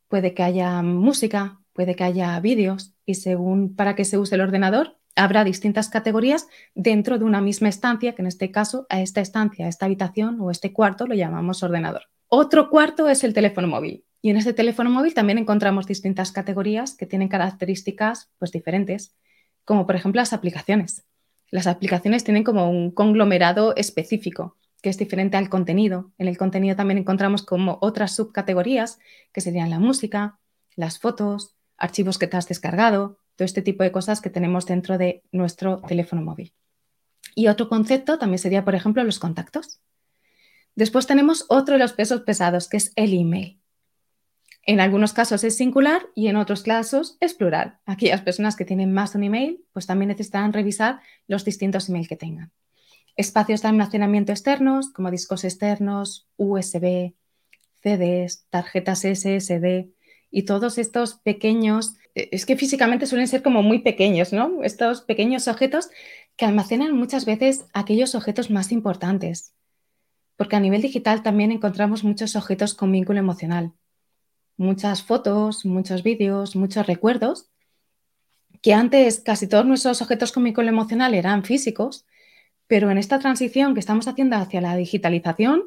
puede 0.07 0.33
que 0.33 0.43
haya 0.43 0.81
música, 0.81 1.59
puede 1.73 1.95
que 1.95 2.03
haya 2.03 2.39
vídeos 2.39 2.95
y 3.05 3.15
según 3.15 3.75
para 3.75 3.95
qué 3.95 4.05
se 4.05 4.17
use 4.17 4.35
el 4.35 4.41
ordenador, 4.41 4.97
habrá 5.15 5.43
distintas 5.43 5.89
categorías 5.89 6.47
dentro 6.73 7.17
de 7.17 7.25
una 7.25 7.41
misma 7.41 7.69
estancia, 7.69 8.15
que 8.15 8.21
en 8.21 8.27
este 8.27 8.51
caso 8.51 8.87
a 8.89 9.01
esta 9.01 9.21
estancia, 9.21 9.65
a 9.65 9.69
esta 9.69 9.85
habitación 9.85 10.39
o 10.39 10.51
este 10.51 10.73
cuarto 10.73 11.07
lo 11.07 11.15
llamamos 11.15 11.63
ordenador. 11.63 12.03
Otro 12.29 12.69
cuarto 12.69 13.07
es 13.07 13.23
el 13.23 13.33
teléfono 13.33 13.67
móvil. 13.67 14.03
Y 14.21 14.29
en 14.29 14.37
este 14.37 14.53
teléfono 14.53 14.89
móvil 14.89 15.13
también 15.13 15.37
encontramos 15.37 15.87
distintas 15.87 16.31
categorías 16.31 16.95
que 16.95 17.05
tienen 17.05 17.29
características 17.29 18.29
pues, 18.39 18.51
diferentes, 18.51 19.15
como 19.63 19.85
por 19.85 19.95
ejemplo 19.95 20.19
las 20.19 20.33
aplicaciones. 20.33 21.05
Las 21.49 21.67
aplicaciones 21.67 22.23
tienen 22.23 22.43
como 22.43 22.69
un 22.69 22.91
conglomerado 22.91 23.75
específico 23.75 24.57
que 24.81 24.89
es 24.89 24.97
diferente 24.97 25.37
al 25.37 25.49
contenido. 25.49 26.11
En 26.17 26.27
el 26.27 26.37
contenido 26.37 26.75
también 26.75 26.97
encontramos 26.97 27.43
como 27.43 27.77
otras 27.81 28.15
subcategorías 28.15 28.99
que 29.31 29.41
serían 29.41 29.69
la 29.69 29.79
música, 29.79 30.39
las 30.75 30.99
fotos, 30.99 31.55
archivos 31.77 32.17
que 32.17 32.27
te 32.27 32.37
has 32.37 32.47
descargado, 32.47 33.19
todo 33.35 33.45
este 33.45 33.61
tipo 33.61 33.83
de 33.83 33.91
cosas 33.91 34.21
que 34.21 34.29
tenemos 34.29 34.65
dentro 34.65 34.97
de 34.97 35.23
nuestro 35.31 35.81
teléfono 35.81 36.21
móvil. 36.21 36.53
Y 37.35 37.47
otro 37.47 37.69
concepto 37.69 38.17
también 38.17 38.39
sería, 38.39 38.65
por 38.65 38.75
ejemplo, 38.75 39.03
los 39.03 39.19
contactos. 39.19 39.79
Después 40.77 41.07
tenemos 41.07 41.45
otro 41.49 41.73
de 41.73 41.79
los 41.79 41.93
pesos 41.93 42.21
pesados, 42.21 42.69
que 42.69 42.77
es 42.77 42.93
el 42.95 43.11
email. 43.11 43.59
En 44.61 44.79
algunos 44.79 45.11
casos 45.11 45.43
es 45.43 45.57
singular 45.57 46.03
y 46.13 46.27
en 46.27 46.35
otros 46.35 46.61
casos 46.61 47.17
es 47.19 47.33
plural. 47.33 47.79
Aquellas 47.87 48.21
personas 48.21 48.55
que 48.55 48.63
tienen 48.63 48.93
más 48.93 49.11
de 49.11 49.17
un 49.17 49.23
email, 49.23 49.65
pues 49.73 49.87
también 49.87 50.09
necesitarán 50.09 50.53
revisar 50.53 50.99
los 51.25 51.43
distintos 51.43 51.89
emails 51.89 52.07
que 52.07 52.15
tengan. 52.15 52.51
Espacios 53.15 53.63
de 53.63 53.69
almacenamiento 53.69 54.31
externos, 54.31 54.93
como 54.93 55.09
discos 55.09 55.45
externos, 55.45 56.27
USB, 56.37 57.15
CDs, 57.81 58.45
tarjetas 58.51 58.99
SSD 58.99 59.89
y 60.29 60.43
todos 60.43 60.77
estos 60.77 61.15
pequeños, 61.15 61.95
eh, 62.13 62.29
es 62.31 62.45
que 62.45 62.55
físicamente 62.55 63.07
suelen 63.07 63.27
ser 63.27 63.41
como 63.41 63.63
muy 63.63 63.79
pequeños, 63.79 64.31
¿no? 64.31 64.61
Estos 64.61 65.01
pequeños 65.01 65.47
objetos 65.47 65.89
que 66.35 66.45
almacenan 66.45 66.95
muchas 66.95 67.25
veces 67.25 67.65
aquellos 67.73 68.13
objetos 68.13 68.51
más 68.51 68.71
importantes, 68.71 69.55
porque 70.37 70.55
a 70.55 70.59
nivel 70.59 70.81
digital 70.81 71.23
también 71.23 71.51
encontramos 71.51 72.03
muchos 72.03 72.35
objetos 72.35 72.73
con 72.73 72.91
vínculo 72.91 73.19
emocional, 73.19 73.73
muchas 74.55 75.03
fotos, 75.03 75.65
muchos 75.65 76.03
vídeos, 76.03 76.55
muchos 76.55 76.87
recuerdos, 76.87 77.49
que 78.61 78.73
antes 78.73 79.19
casi 79.19 79.47
todos 79.47 79.65
nuestros 79.65 80.01
objetos 80.01 80.31
con 80.31 80.43
vínculo 80.43 80.69
emocional 80.69 81.13
eran 81.13 81.43
físicos, 81.43 82.05
pero 82.67 82.91
en 82.91 82.97
esta 82.97 83.19
transición 83.19 83.73
que 83.73 83.79
estamos 83.79 84.07
haciendo 84.07 84.35
hacia 84.35 84.61
la 84.61 84.75
digitalización, 84.75 85.63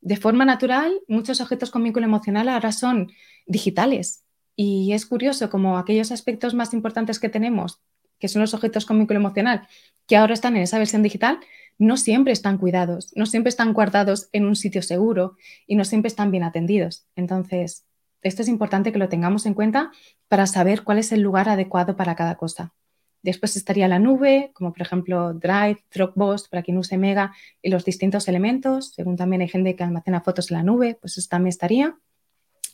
de 0.00 0.16
forma 0.16 0.44
natural, 0.44 1.00
muchos 1.08 1.40
objetos 1.40 1.70
con 1.70 1.82
vínculo 1.82 2.06
emocional 2.06 2.48
ahora 2.48 2.72
son 2.72 3.12
digitales. 3.46 4.24
Y 4.56 4.92
es 4.92 5.06
curioso 5.06 5.50
como 5.50 5.78
aquellos 5.78 6.10
aspectos 6.10 6.54
más 6.54 6.74
importantes 6.74 7.18
que 7.18 7.28
tenemos, 7.28 7.80
que 8.18 8.28
son 8.28 8.40
los 8.40 8.54
objetos 8.54 8.86
con 8.86 8.98
vínculo 8.98 9.20
emocional, 9.20 9.68
que 10.06 10.16
ahora 10.16 10.34
están 10.34 10.56
en 10.56 10.62
esa 10.62 10.78
versión 10.78 11.02
digital, 11.02 11.40
no 11.80 11.96
siempre 11.96 12.34
están 12.34 12.58
cuidados, 12.58 13.10
no 13.16 13.24
siempre 13.24 13.48
están 13.48 13.72
guardados 13.72 14.28
en 14.32 14.44
un 14.44 14.54
sitio 14.54 14.82
seguro 14.82 15.36
y 15.66 15.76
no 15.76 15.86
siempre 15.86 16.08
están 16.08 16.30
bien 16.30 16.44
atendidos. 16.44 17.06
Entonces, 17.16 17.86
esto 18.20 18.42
es 18.42 18.48
importante 18.48 18.92
que 18.92 18.98
lo 18.98 19.08
tengamos 19.08 19.46
en 19.46 19.54
cuenta 19.54 19.90
para 20.28 20.46
saber 20.46 20.84
cuál 20.84 20.98
es 20.98 21.10
el 21.10 21.22
lugar 21.22 21.48
adecuado 21.48 21.96
para 21.96 22.14
cada 22.14 22.36
cosa. 22.36 22.74
Después 23.22 23.56
estaría 23.56 23.88
la 23.88 23.98
nube, 23.98 24.50
como 24.52 24.74
por 24.74 24.82
ejemplo 24.82 25.32
Drive, 25.32 25.82
Dropbox, 25.90 26.48
para 26.48 26.62
quien 26.62 26.76
use 26.76 26.98
Mega, 26.98 27.32
y 27.62 27.70
los 27.70 27.86
distintos 27.86 28.28
elementos. 28.28 28.92
Según 28.94 29.16
también 29.16 29.40
hay 29.40 29.48
gente 29.48 29.74
que 29.74 29.82
almacena 29.82 30.20
fotos 30.20 30.50
en 30.50 30.58
la 30.58 30.62
nube, 30.62 30.98
pues 31.00 31.16
eso 31.16 31.28
también 31.30 31.48
estaría. 31.48 31.96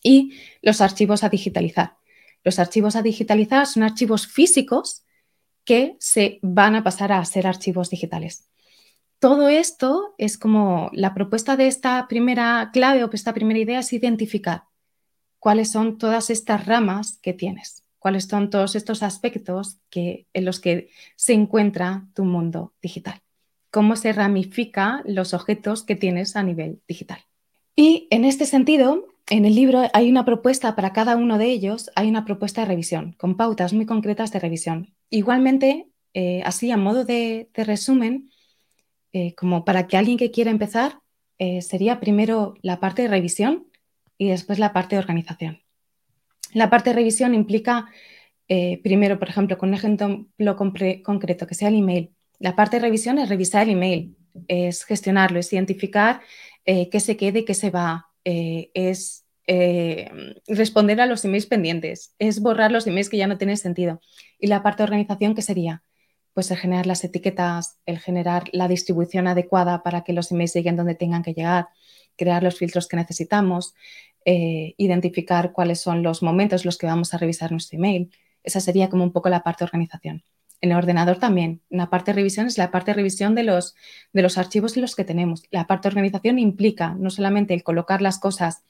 Y 0.02 0.32
los 0.62 0.80
archivos 0.80 1.22
a 1.22 1.28
digitalizar. 1.28 1.94
Los 2.42 2.58
archivos 2.58 2.96
a 2.96 3.02
digitalizar 3.02 3.66
son 3.66 3.84
archivos 3.84 4.26
físicos 4.26 5.04
que 5.64 5.96
se 6.00 6.40
van 6.42 6.75
a 6.75 6.82
pasar 6.82 7.12
a 7.12 7.25
ser 7.25 7.46
archivos 7.46 7.88
digitales 7.90 8.48
todo 9.18 9.49
esto 9.49 10.14
es 10.18 10.37
como 10.37 10.90
la 10.92 11.14
propuesta 11.14 11.56
de 11.56 11.68
esta 11.68 12.06
primera 12.08 12.70
clave 12.73 13.02
o 13.04 13.11
esta 13.12 13.32
primera 13.32 13.58
idea 13.58 13.80
es 13.80 13.92
identificar 13.92 14.64
cuáles 15.38 15.70
son 15.70 15.99
todas 15.99 16.28
estas 16.30 16.66
ramas 16.66 17.18
que 17.23 17.32
tienes, 17.32 17.85
cuáles 17.99 18.25
son 18.25 18.50
todos 18.50 18.76
estos 18.76 19.02
aspectos 19.02 19.78
que, 19.90 20.26
en 20.35 20.44
los 20.44 20.61
que 20.61 20.90
se 21.16 21.32
encuentra 21.32 22.06
tu 22.14 22.25
mundo 22.25 22.75
digital, 22.82 23.23
cómo 23.70 23.96
se 23.96 24.12
ramifica 24.12 25.02
los 25.06 25.35
objetos 25.35 25.82
que 25.82 25.96
tienes 25.96 26.37
a 26.37 26.42
nivel 26.42 26.82
digital. 26.87 27.20
Y 27.75 28.08
en 28.11 28.25
este 28.25 28.44
sentido, 28.44 29.06
en 29.28 29.44
el 29.44 29.54
libro 29.54 29.82
hay 29.92 30.11
una 30.11 30.25
propuesta 30.25 30.76
para 30.76 30.92
cada 30.92 31.16
uno 31.16 31.38
de 31.38 31.46
ellos, 31.46 31.90
hay 31.94 32.08
una 32.08 32.25
propuesta 32.25 32.62
de 32.62 32.68
revisión, 32.68 33.12
con 33.18 33.37
pautas 33.37 33.73
muy 33.73 33.87
concretas 33.87 34.32
de 34.32 34.40
revisión. 34.40 34.94
Igualmente, 35.11 35.88
eh, 36.12 36.42
así 36.44 36.70
a 36.70 36.76
modo 36.76 37.04
de 37.04 37.49
resumen, 37.54 38.30
eh, 39.12 39.34
como 39.34 39.64
para 39.64 39.86
que 39.86 39.96
alguien 39.96 40.18
que 40.18 40.30
quiera 40.30 40.50
empezar, 40.50 41.00
eh, 41.38 41.62
sería 41.62 42.00
primero 42.00 42.54
la 42.62 42.80
parte 42.80 43.02
de 43.02 43.08
revisión 43.08 43.66
y 44.18 44.28
después 44.28 44.58
la 44.58 44.72
parte 44.72 44.96
de 44.96 45.00
organización. 45.00 45.62
La 46.52 46.70
parte 46.70 46.90
de 46.90 46.96
revisión 46.96 47.34
implica, 47.34 47.86
eh, 48.48 48.80
primero, 48.82 49.18
por 49.18 49.28
ejemplo, 49.28 49.58
con 49.58 49.70
un 49.70 49.75
ejemplo 49.75 50.56
concreto, 50.56 51.46
que 51.46 51.54
sea 51.54 51.68
el 51.68 51.76
email. 51.76 52.12
La 52.38 52.56
parte 52.56 52.76
de 52.76 52.82
revisión 52.82 53.18
es 53.18 53.28
revisar 53.28 53.64
el 53.64 53.70
email, 53.70 54.16
es 54.48 54.84
gestionarlo, 54.84 55.38
es 55.38 55.52
identificar 55.52 56.20
qué 56.64 57.00
se 57.00 57.16
quede 57.16 57.44
qué 57.44 57.54
se 57.54 57.70
va, 57.70 58.08
es 58.25 59.25
responder 60.48 61.00
a 61.00 61.06
los 61.06 61.25
emails 61.25 61.46
pendientes, 61.46 62.14
es 62.18 62.40
borrar 62.40 62.72
los 62.72 62.86
emails 62.86 63.08
que 63.08 63.16
ya 63.16 63.28
no 63.28 63.38
tienen 63.38 63.56
sentido. 63.56 64.00
Y 64.38 64.48
la 64.48 64.62
parte 64.62 64.82
de 64.82 64.84
organización, 64.84 65.34
¿qué 65.34 65.42
sería? 65.42 65.82
Pues 66.36 66.50
el 66.50 66.58
generar 66.58 66.86
las 66.86 67.02
etiquetas, 67.02 67.78
el 67.86 67.98
generar 67.98 68.44
la 68.52 68.68
distribución 68.68 69.26
adecuada 69.26 69.82
para 69.82 70.04
que 70.04 70.12
los 70.12 70.30
emails 70.30 70.52
lleguen 70.52 70.76
donde 70.76 70.94
tengan 70.94 71.22
que 71.22 71.32
llegar, 71.32 71.68
crear 72.14 72.42
los 72.42 72.58
filtros 72.58 72.88
que 72.88 72.96
necesitamos, 72.98 73.74
eh, 74.26 74.74
identificar 74.76 75.52
cuáles 75.52 75.80
son 75.80 76.02
los 76.02 76.22
momentos 76.22 76.60
en 76.60 76.66
los 76.66 76.76
que 76.76 76.86
vamos 76.86 77.14
a 77.14 77.16
revisar 77.16 77.52
nuestro 77.52 77.78
email. 77.78 78.10
Esa 78.44 78.60
sería 78.60 78.90
como 78.90 79.02
un 79.02 79.12
poco 79.12 79.30
la 79.30 79.42
parte 79.42 79.60
de 79.60 79.68
organización. 79.68 80.24
En 80.60 80.72
el 80.72 80.76
ordenador 80.76 81.18
también. 81.18 81.62
La 81.70 81.88
parte 81.88 82.10
de 82.10 82.16
revisión 82.16 82.48
es 82.48 82.58
la 82.58 82.70
parte 82.70 82.90
de 82.90 82.96
revisión 82.96 83.34
de 83.34 83.42
los, 83.42 83.74
de 84.12 84.20
los 84.20 84.36
archivos 84.36 84.76
en 84.76 84.82
los 84.82 84.94
que 84.94 85.04
tenemos. 85.04 85.42
La 85.50 85.66
parte 85.66 85.88
de 85.88 85.94
organización 85.94 86.38
implica 86.38 86.94
no 86.98 87.08
solamente 87.08 87.54
el 87.54 87.62
colocar 87.62 88.02
las 88.02 88.18
cosas 88.18 88.62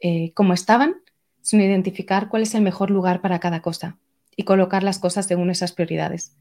eh, 0.00 0.32
como 0.32 0.52
estaban, 0.52 0.96
sino 1.42 1.62
identificar 1.62 2.28
cuál 2.28 2.42
es 2.42 2.56
el 2.56 2.62
mejor 2.62 2.90
lugar 2.90 3.20
para 3.20 3.38
cada 3.38 3.62
cosa 3.62 4.00
y 4.34 4.42
colocar 4.42 4.82
las 4.82 4.98
cosas 4.98 5.26
según 5.26 5.50
esas 5.50 5.70
prioridades 5.70 6.34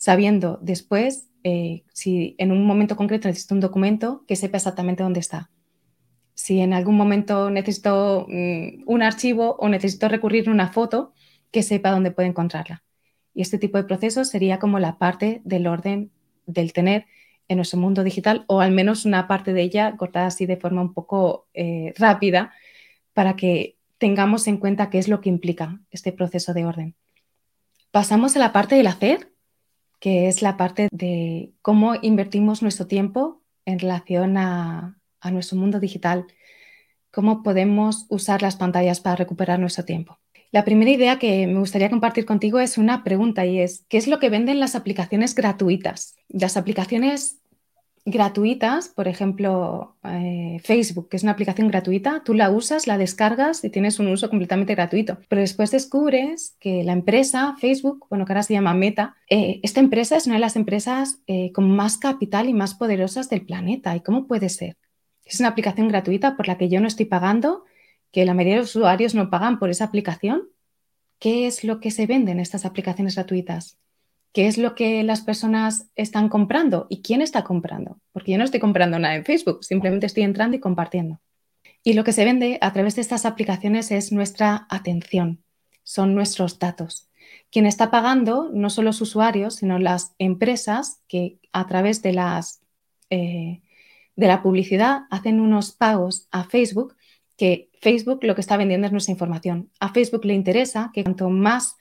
sabiendo 0.00 0.58
después, 0.62 1.28
eh, 1.44 1.84
si 1.92 2.34
en 2.38 2.52
un 2.52 2.64
momento 2.64 2.96
concreto 2.96 3.28
necesito 3.28 3.54
un 3.54 3.60
documento, 3.60 4.24
que 4.26 4.34
sepa 4.34 4.56
exactamente 4.56 5.02
dónde 5.02 5.20
está. 5.20 5.50
Si 6.32 6.60
en 6.60 6.72
algún 6.72 6.96
momento 6.96 7.50
necesito 7.50 8.26
mm, 8.26 8.84
un 8.86 9.02
archivo 9.02 9.56
o 9.58 9.68
necesito 9.68 10.08
recurrir 10.08 10.48
a 10.48 10.52
una 10.52 10.72
foto, 10.72 11.12
que 11.50 11.62
sepa 11.62 11.90
dónde 11.90 12.12
puede 12.12 12.30
encontrarla. 12.30 12.82
Y 13.34 13.42
este 13.42 13.58
tipo 13.58 13.76
de 13.76 13.84
procesos 13.84 14.30
sería 14.30 14.58
como 14.58 14.78
la 14.78 14.96
parte 14.96 15.42
del 15.44 15.66
orden 15.66 16.10
del 16.46 16.72
tener 16.72 17.04
en 17.48 17.56
nuestro 17.56 17.78
mundo 17.78 18.02
digital, 18.02 18.46
o 18.46 18.62
al 18.62 18.70
menos 18.70 19.04
una 19.04 19.28
parte 19.28 19.52
de 19.52 19.60
ella 19.60 19.98
cortada 19.98 20.28
así 20.28 20.46
de 20.46 20.56
forma 20.56 20.80
un 20.80 20.94
poco 20.94 21.46
eh, 21.52 21.92
rápida, 21.98 22.54
para 23.12 23.36
que 23.36 23.76
tengamos 23.98 24.46
en 24.46 24.56
cuenta 24.56 24.88
qué 24.88 24.96
es 24.96 25.08
lo 25.08 25.20
que 25.20 25.28
implica 25.28 25.78
este 25.90 26.10
proceso 26.10 26.54
de 26.54 26.64
orden. 26.64 26.94
Pasamos 27.90 28.34
a 28.34 28.38
la 28.38 28.54
parte 28.54 28.76
del 28.76 28.86
hacer, 28.86 29.30
que 30.00 30.28
es 30.28 30.42
la 30.42 30.56
parte 30.56 30.88
de 30.90 31.52
cómo 31.62 31.94
invertimos 32.00 32.62
nuestro 32.62 32.86
tiempo 32.86 33.42
en 33.66 33.78
relación 33.78 34.36
a, 34.36 34.96
nuestro 35.30 35.58
mundo 35.58 35.78
digital, 35.78 36.26
cómo 37.10 37.42
podemos 37.42 38.06
usar 38.08 38.40
las 38.40 38.56
pantallas 38.56 39.00
para 39.00 39.16
recuperar 39.16 39.60
nuestro 39.60 39.84
tiempo. 39.84 40.18
La 40.50 40.64
primera 40.64 40.90
idea 40.90 41.18
que 41.18 41.46
me 41.46 41.58
gustaría 41.60 41.90
compartir 41.90 42.24
contigo 42.24 42.58
es 42.58 42.78
una 42.78 43.04
pregunta 43.04 43.44
y 43.44 43.60
es, 43.60 43.84
¿qué 43.88 43.98
es 43.98 44.08
lo 44.08 44.18
que 44.18 44.30
venden 44.30 44.58
las 44.58 44.74
aplicaciones 44.74 45.34
gratuitas? 45.34 46.16
Las 46.28 46.56
aplicaciones 46.56 47.39
gratuitas, 48.04 48.88
por 48.88 49.08
ejemplo, 49.08 49.96
eh, 50.04 50.58
Facebook, 50.64 51.08
que 51.08 51.16
es 51.16 51.22
una 51.22 51.32
aplicación 51.32 51.68
gratuita, 51.68 52.22
tú 52.24 52.34
la 52.34 52.50
usas, 52.50 52.86
la 52.86 52.98
descargas 52.98 53.62
y 53.64 53.70
tienes 53.70 53.98
un 53.98 54.08
uso 54.08 54.30
completamente 54.30 54.74
gratuito. 54.74 55.18
Pero 55.28 55.42
después 55.42 55.70
descubres 55.70 56.56
que 56.60 56.82
la 56.82 56.92
empresa, 56.92 57.56
Facebook, 57.60 58.06
bueno, 58.08 58.24
que 58.24 58.32
ahora 58.32 58.42
se 58.42 58.54
llama 58.54 58.74
Meta, 58.74 59.16
eh, 59.28 59.60
esta 59.62 59.80
empresa 59.80 60.16
es 60.16 60.26
una 60.26 60.36
de 60.36 60.40
las 60.40 60.56
empresas 60.56 61.20
eh, 61.26 61.52
con 61.52 61.70
más 61.70 61.98
capital 61.98 62.48
y 62.48 62.54
más 62.54 62.74
poderosas 62.74 63.28
del 63.28 63.44
planeta. 63.44 63.94
¿Y 63.94 64.00
cómo 64.00 64.26
puede 64.26 64.48
ser? 64.48 64.76
Es 65.24 65.38
una 65.38 65.50
aplicación 65.50 65.88
gratuita 65.88 66.36
por 66.36 66.48
la 66.48 66.56
que 66.56 66.68
yo 66.68 66.80
no 66.80 66.88
estoy 66.88 67.06
pagando, 67.06 67.64
que 68.12 68.24
la 68.24 68.34
mayoría 68.34 68.54
de 68.54 68.60
los 68.60 68.74
usuarios 68.74 69.14
no 69.14 69.30
pagan 69.30 69.58
por 69.58 69.70
esa 69.70 69.84
aplicación. 69.84 70.48
¿Qué 71.18 71.46
es 71.46 71.64
lo 71.64 71.80
que 71.80 71.90
se 71.90 72.06
vende 72.06 72.32
en 72.32 72.40
estas 72.40 72.64
aplicaciones 72.64 73.14
gratuitas? 73.14 73.78
Qué 74.32 74.46
es 74.46 74.58
lo 74.58 74.74
que 74.74 75.02
las 75.02 75.22
personas 75.22 75.90
están 75.96 76.28
comprando 76.28 76.86
y 76.88 77.02
quién 77.02 77.22
está 77.22 77.44
comprando. 77.44 78.00
Porque 78.12 78.32
yo 78.32 78.38
no 78.38 78.44
estoy 78.44 78.60
comprando 78.60 78.98
nada 78.98 79.16
en 79.16 79.24
Facebook, 79.24 79.64
simplemente 79.64 80.06
estoy 80.06 80.22
entrando 80.22 80.56
y 80.56 80.60
compartiendo. 80.60 81.20
Y 81.82 81.94
lo 81.94 82.04
que 82.04 82.12
se 82.12 82.24
vende 82.24 82.58
a 82.60 82.72
través 82.72 82.96
de 82.96 83.02
estas 83.02 83.24
aplicaciones 83.24 83.90
es 83.90 84.12
nuestra 84.12 84.66
atención, 84.68 85.42
son 85.82 86.14
nuestros 86.14 86.58
datos. 86.58 87.08
Quien 87.50 87.66
está 87.66 87.90
pagando 87.90 88.50
no 88.52 88.70
solo 88.70 88.86
los 88.86 89.00
usuarios, 89.00 89.56
sino 89.56 89.78
las 89.78 90.14
empresas 90.18 91.02
que 91.08 91.38
a 91.52 91.66
través 91.66 92.02
de, 92.02 92.12
las, 92.12 92.62
eh, 93.08 93.62
de 94.14 94.26
la 94.26 94.42
publicidad 94.42 95.02
hacen 95.10 95.40
unos 95.40 95.72
pagos 95.72 96.28
a 96.30 96.44
Facebook, 96.44 96.96
que 97.36 97.70
Facebook 97.80 98.20
lo 98.22 98.34
que 98.34 98.42
está 98.42 98.56
vendiendo 98.56 98.86
es 98.86 98.92
nuestra 98.92 99.12
información. 99.12 99.70
A 99.80 99.92
Facebook 99.92 100.24
le 100.24 100.34
interesa 100.34 100.90
que 100.92 101.02
cuanto 101.02 101.30
más 101.30 101.76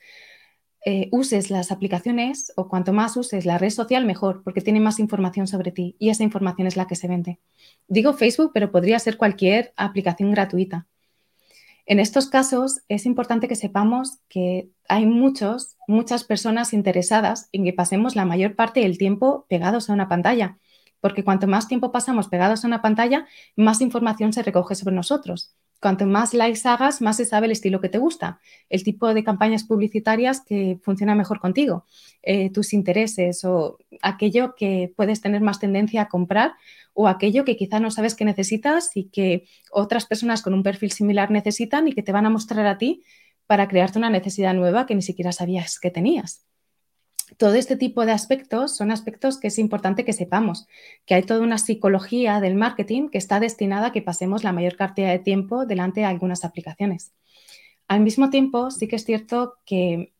eh, 0.86 1.10
uses 1.12 1.50
las 1.50 1.72
aplicaciones 1.72 2.54
o 2.56 2.70
cuanto 2.70 2.94
más 2.94 3.18
uses 3.18 3.46
la 3.46 3.58
red 3.58 3.70
social, 3.70 4.06
mejor, 4.06 4.44
porque 4.44 4.62
tiene 4.62 4.80
más 4.80 5.00
información 5.00 5.46
sobre 5.48 5.72
ti 5.72 5.96
y 6.00 6.10
esa 6.10 6.24
información 6.24 6.68
es 6.68 6.78
la 6.78 6.88
que 6.88 6.96
se 6.96 7.08
vende. 7.08 7.40
Digo 7.88 8.14
Facebook, 8.14 8.52
pero 8.54 8.72
podría 8.72 8.98
ser 9.00 9.18
cualquier 9.18 9.74
aplicación 9.76 10.32
gratuita. 10.32 10.88
En 11.86 12.00
estos 12.00 12.30
casos 12.30 12.82
es 12.88 13.06
importante 13.06 13.48
que 13.48 13.56
sepamos 13.56 14.20
que 14.30 14.70
hay 14.88 15.06
muchos, 15.06 15.76
muchas 15.88 16.24
personas 16.24 16.72
interesadas 16.72 17.50
en 17.52 17.66
que 17.66 17.74
pasemos 17.74 18.16
la 18.16 18.26
mayor 18.26 18.56
parte 18.56 18.82
del 18.82 18.98
tiempo 18.98 19.48
pegados 19.50 19.90
a 19.90 19.94
una 19.94 20.08
pantalla, 20.08 20.60
porque 21.02 21.24
cuanto 21.24 21.48
más 21.48 21.68
tiempo 21.68 21.92
pasamos 21.92 22.28
pegados 22.28 22.64
a 22.64 22.68
una 22.68 22.82
pantalla, 22.82 23.28
más 23.56 23.82
información 23.82 24.34
se 24.34 24.44
recoge 24.44 24.76
sobre 24.76 24.96
nosotros. 24.96 25.56
Cuanto 25.82 26.06
más 26.06 26.34
likes 26.34 26.68
hagas, 26.68 27.02
más 27.02 27.18
se 27.18 27.26
sabe 27.26 27.46
el 27.46 27.54
estilo 27.54 27.80
que 27.80 27.88
te 27.88 27.98
gusta, 27.98 28.40
el 28.70 28.84
tipo 28.84 29.14
de 29.14 29.24
campañas 29.24 29.64
publicitarias 29.64 30.42
que 30.42 30.78
funciona 30.84 31.16
mejor 31.16 31.40
contigo, 31.40 31.86
eh, 32.22 32.50
tus 32.52 32.74
intereses 32.74 33.46
o 33.46 33.78
aquello 34.02 34.56
que 34.56 34.94
puedes 34.96 35.22
tener 35.22 35.42
más 35.42 35.60
tendencia 35.60 36.02
a 36.02 36.10
comprar 36.10 36.54
o 36.94 37.08
aquello 37.08 37.46
que 37.46 37.56
quizá 37.56 37.80
no 37.80 37.92
sabes 37.92 38.14
que 38.14 38.26
necesitas 38.26 38.92
y 38.96 39.06
que 39.06 39.46
otras 39.72 40.06
personas 40.06 40.42
con 40.42 40.54
un 40.54 40.64
perfil 40.64 40.92
similar 40.92 41.32
necesitan 41.32 41.88
y 41.88 41.94
que 41.94 42.04
te 42.04 42.12
van 42.12 42.26
a 42.26 42.30
mostrar 42.30 42.66
a 42.66 42.78
ti 42.78 43.04
para 43.48 43.68
crearte 43.70 44.00
una 44.00 44.10
necesidad 44.10 44.54
nueva 44.54 44.86
que 44.86 44.96
ni 44.96 45.02
siquiera 45.02 45.32
sabías 45.32 45.80
que 45.80 45.92
tenías 45.92 46.49
todo 47.38 47.54
este 47.56 47.76
tipo 47.76 48.06
de 48.06 48.12
aspectos 48.12 48.76
son 48.76 48.92
aspectos 48.92 49.40
que 49.40 49.48
es 49.48 49.60
importante 49.60 50.06
que 50.06 50.14
sepamos, 50.14 50.68
que 51.06 51.16
hay 51.16 51.24
toda 51.24 51.42
una 51.42 51.58
psicología 51.58 52.40
del 52.40 52.56
marketing 52.56 53.10
que 53.10 53.18
está 53.18 53.40
destinada 53.40 53.88
a 53.88 53.92
que 53.92 54.02
pasemos 54.02 54.44
la 54.44 54.52
mayor 54.52 54.76
cantidad 54.76 55.12
de 55.12 55.20
tiempo 55.20 55.66
delante 55.66 56.02
de 56.02 56.06
algunas 56.06 56.46
aplicaciones. 56.46 57.14
Al 57.88 58.02
mismo 58.02 58.30
tiempo, 58.30 58.72
sí 58.72 58.88
que 58.88 58.96
es 58.96 59.06
cierto 59.06 59.56
que 59.66 60.14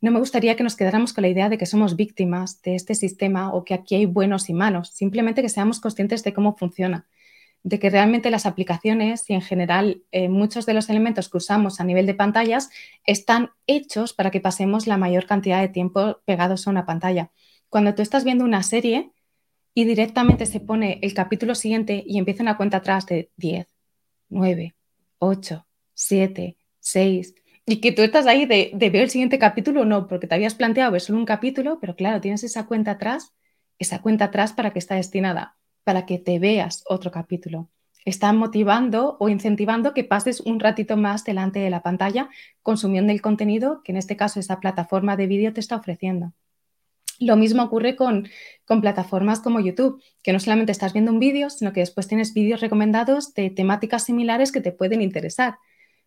no 0.00 0.10
me 0.10 0.18
gustaría 0.18 0.56
que 0.56 0.64
nos 0.64 0.76
quedáramos 0.76 1.12
con 1.12 1.22
la 1.22 1.28
idea 1.28 1.48
de 1.48 1.58
que 1.58 1.66
somos 1.66 1.94
víctimas 1.96 2.62
de 2.62 2.74
este 2.74 2.94
sistema 2.94 3.52
o 3.52 3.64
que 3.64 3.74
aquí 3.74 3.94
hay 3.94 4.06
buenos 4.06 4.48
y 4.48 4.54
malos, 4.54 4.88
simplemente 4.90 5.42
que 5.42 5.48
seamos 5.48 5.80
conscientes 5.80 6.24
de 6.24 6.34
cómo 6.34 6.56
funciona 6.56 7.06
de 7.64 7.78
que 7.78 7.90
realmente 7.90 8.30
las 8.30 8.46
aplicaciones 8.46 9.28
y 9.30 9.34
en 9.34 9.42
general 9.42 10.02
eh, 10.10 10.28
muchos 10.28 10.66
de 10.66 10.74
los 10.74 10.90
elementos 10.90 11.28
que 11.28 11.36
usamos 11.36 11.80
a 11.80 11.84
nivel 11.84 12.06
de 12.06 12.14
pantallas 12.14 12.70
están 13.06 13.50
hechos 13.66 14.12
para 14.12 14.30
que 14.30 14.40
pasemos 14.40 14.86
la 14.86 14.96
mayor 14.96 15.26
cantidad 15.26 15.60
de 15.60 15.68
tiempo 15.68 16.20
pegados 16.24 16.66
a 16.66 16.70
una 16.70 16.86
pantalla. 16.86 17.30
Cuando 17.68 17.94
tú 17.94 18.02
estás 18.02 18.24
viendo 18.24 18.44
una 18.44 18.62
serie 18.62 19.12
y 19.74 19.84
directamente 19.84 20.46
se 20.46 20.60
pone 20.60 20.98
el 21.02 21.14
capítulo 21.14 21.54
siguiente 21.54 22.02
y 22.06 22.18
empieza 22.18 22.42
una 22.42 22.56
cuenta 22.56 22.78
atrás 22.78 23.06
de 23.06 23.30
10, 23.36 23.66
9, 24.28 24.74
8, 25.18 25.66
7, 25.94 26.56
6, 26.80 27.34
y 27.64 27.80
que 27.80 27.92
tú 27.92 28.02
estás 28.02 28.26
ahí 28.26 28.44
de, 28.44 28.70
ver 28.74 28.96
el 28.96 29.10
siguiente 29.10 29.38
capítulo, 29.38 29.84
no, 29.84 30.08
porque 30.08 30.26
te 30.26 30.34
habías 30.34 30.54
planteado 30.54 30.90
ver 30.90 31.00
solo 31.00 31.18
un 31.18 31.24
capítulo, 31.24 31.78
pero 31.80 31.94
claro, 31.94 32.20
tienes 32.20 32.42
esa 32.42 32.66
cuenta 32.66 32.92
atrás, 32.92 33.32
esa 33.78 34.02
cuenta 34.02 34.26
atrás 34.26 34.52
para 34.52 34.72
que 34.72 34.80
está 34.80 34.96
destinada 34.96 35.56
para 35.84 36.06
que 36.06 36.18
te 36.18 36.38
veas 36.38 36.84
otro 36.88 37.10
capítulo. 37.10 37.68
Están 38.04 38.36
motivando 38.36 39.16
o 39.20 39.28
incentivando 39.28 39.94
que 39.94 40.04
pases 40.04 40.40
un 40.40 40.58
ratito 40.58 40.96
más 40.96 41.24
delante 41.24 41.60
de 41.60 41.70
la 41.70 41.82
pantalla 41.82 42.28
consumiendo 42.62 43.12
el 43.12 43.22
contenido 43.22 43.82
que 43.84 43.92
en 43.92 43.98
este 43.98 44.16
caso 44.16 44.40
esa 44.40 44.58
plataforma 44.58 45.16
de 45.16 45.28
vídeo 45.28 45.52
te 45.52 45.60
está 45.60 45.76
ofreciendo. 45.76 46.32
Lo 47.20 47.36
mismo 47.36 47.62
ocurre 47.62 47.94
con, 47.94 48.28
con, 48.64 48.80
plataformas 48.80 49.38
como 49.38 49.60
YouTube, 49.60 50.02
que 50.24 50.32
no 50.32 50.40
solamente 50.40 50.72
estás 50.72 50.92
viendo 50.92 51.12
un 51.12 51.20
vídeo, 51.20 51.50
sino 51.50 51.72
que 51.72 51.80
después 51.80 52.08
tienes 52.08 52.34
vídeos 52.34 52.60
recomendados 52.60 53.32
de 53.34 53.50
temáticas 53.50 54.04
similares 54.04 54.50
que 54.50 54.60
te 54.60 54.72
pueden 54.72 55.00
interesar. 55.00 55.58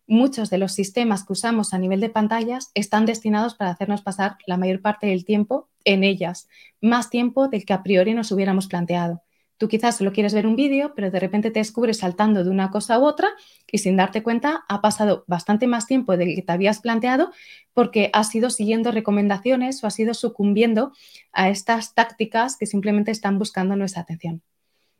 Muchos 0.06 0.50
de 0.50 0.58
los 0.58 0.72
sistemas 0.72 1.24
que 1.24 1.32
usamos 1.32 1.72
a 1.72 1.78
nivel 1.78 2.00
de 2.00 2.10
pantallas 2.10 2.70
están 2.74 3.06
destinados 3.06 3.54
para 3.54 3.70
hacernos 3.70 4.02
pasar 4.02 4.36
la 4.46 4.58
mayor 4.58 4.82
parte 4.82 5.06
del 5.06 5.24
tiempo 5.24 5.70
en 5.84 6.04
ellas, 6.04 6.48
más 6.82 7.08
tiempo 7.08 7.48
del 7.48 7.64
que 7.64 7.72
a 7.72 7.82
priori 7.82 8.12
nos 8.12 8.30
hubiéramos 8.30 8.66
planteado. 8.66 9.22
Tú 9.58 9.68
quizás 9.68 9.96
solo 9.96 10.12
quieres 10.12 10.34
ver 10.34 10.46
un 10.46 10.54
vídeo, 10.54 10.92
pero 10.94 11.10
de 11.10 11.18
repente 11.18 11.50
te 11.50 11.60
descubres 11.60 11.98
saltando 11.98 12.44
de 12.44 12.50
una 12.50 12.70
cosa 12.70 12.98
u 12.98 13.04
otra 13.04 13.28
y 13.70 13.78
sin 13.78 13.96
darte 13.96 14.22
cuenta 14.22 14.64
ha 14.68 14.82
pasado 14.82 15.24
bastante 15.26 15.66
más 15.66 15.86
tiempo 15.86 16.16
del 16.16 16.34
que 16.34 16.42
te 16.42 16.52
habías 16.52 16.80
planteado 16.80 17.32
porque 17.72 18.10
has 18.12 18.34
ido 18.34 18.50
siguiendo 18.50 18.92
recomendaciones 18.92 19.82
o 19.82 19.86
has 19.86 19.98
ido 19.98 20.12
sucumbiendo 20.12 20.92
a 21.32 21.48
estas 21.48 21.94
tácticas 21.94 22.56
que 22.58 22.66
simplemente 22.66 23.10
están 23.10 23.38
buscando 23.38 23.76
nuestra 23.76 24.02
atención. 24.02 24.42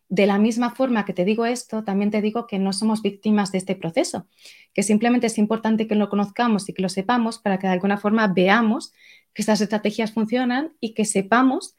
De 0.08 0.26
la 0.26 0.38
misma 0.38 0.70
forma 0.74 1.04
que 1.04 1.12
te 1.12 1.24
digo 1.24 1.46
esto, 1.46 1.82
también 1.82 2.10
te 2.10 2.22
digo 2.22 2.46
que 2.46 2.60
no 2.60 2.72
somos 2.72 3.02
víctimas 3.02 3.50
de 3.50 3.58
este 3.58 3.74
proceso, 3.74 4.28
que 4.72 4.84
simplemente 4.84 5.26
es 5.26 5.36
importante 5.36 5.88
que 5.88 5.96
lo 5.96 6.08
conozcamos 6.08 6.68
y 6.68 6.72
que 6.72 6.82
lo 6.82 6.88
sepamos 6.88 7.38
para 7.40 7.58
que 7.58 7.66
de 7.66 7.72
alguna 7.72 7.98
forma 7.98 8.28
veamos 8.28 8.92
que 9.34 9.42
estas 9.42 9.60
estrategias 9.60 10.12
funcionan 10.12 10.74
y 10.80 10.94
que 10.94 11.04
sepamos 11.04 11.74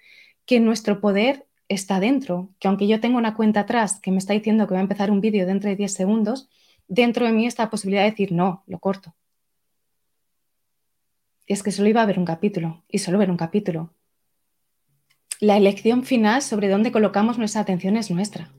que 0.45 0.59
nuestro 0.59 0.99
poder 0.99 1.46
está 1.69 1.99
dentro, 1.99 2.49
que 2.59 2.67
aunque 2.67 2.87
yo 2.87 2.99
tengo 2.99 3.17
una 3.17 3.35
cuenta 3.35 3.61
atrás 3.61 3.99
que 3.99 4.11
me 4.11 4.17
está 4.17 4.33
diciendo 4.33 4.67
que 4.67 4.73
va 4.73 4.79
a 4.79 4.83
empezar 4.83 5.11
un 5.11 5.21
vídeo 5.21 5.45
dentro 5.45 5.69
de 5.69 5.75
10 5.75 5.93
segundos, 5.93 6.49
dentro 6.87 7.25
de 7.25 7.33
mí 7.33 7.45
está 7.45 7.63
la 7.63 7.69
posibilidad 7.69 8.03
de 8.03 8.11
decir, 8.11 8.31
no, 8.31 8.63
lo 8.67 8.79
corto. 8.79 9.15
Y 11.45 11.53
es 11.53 11.63
que 11.63 11.71
solo 11.71 11.89
iba 11.89 12.01
a 12.01 12.05
ver 12.05 12.19
un 12.19 12.25
capítulo 12.25 12.83
y 12.89 12.99
solo 12.99 13.17
ver 13.17 13.31
un 13.31 13.37
capítulo. 13.37 13.93
La 15.39 15.55
elección 15.55 16.03
final 16.03 16.41
sobre 16.41 16.67
dónde 16.67 16.91
colocamos 16.91 17.37
nuestra 17.37 17.61
atención 17.61 17.95
es 17.95 18.11
nuestra. 18.11 18.51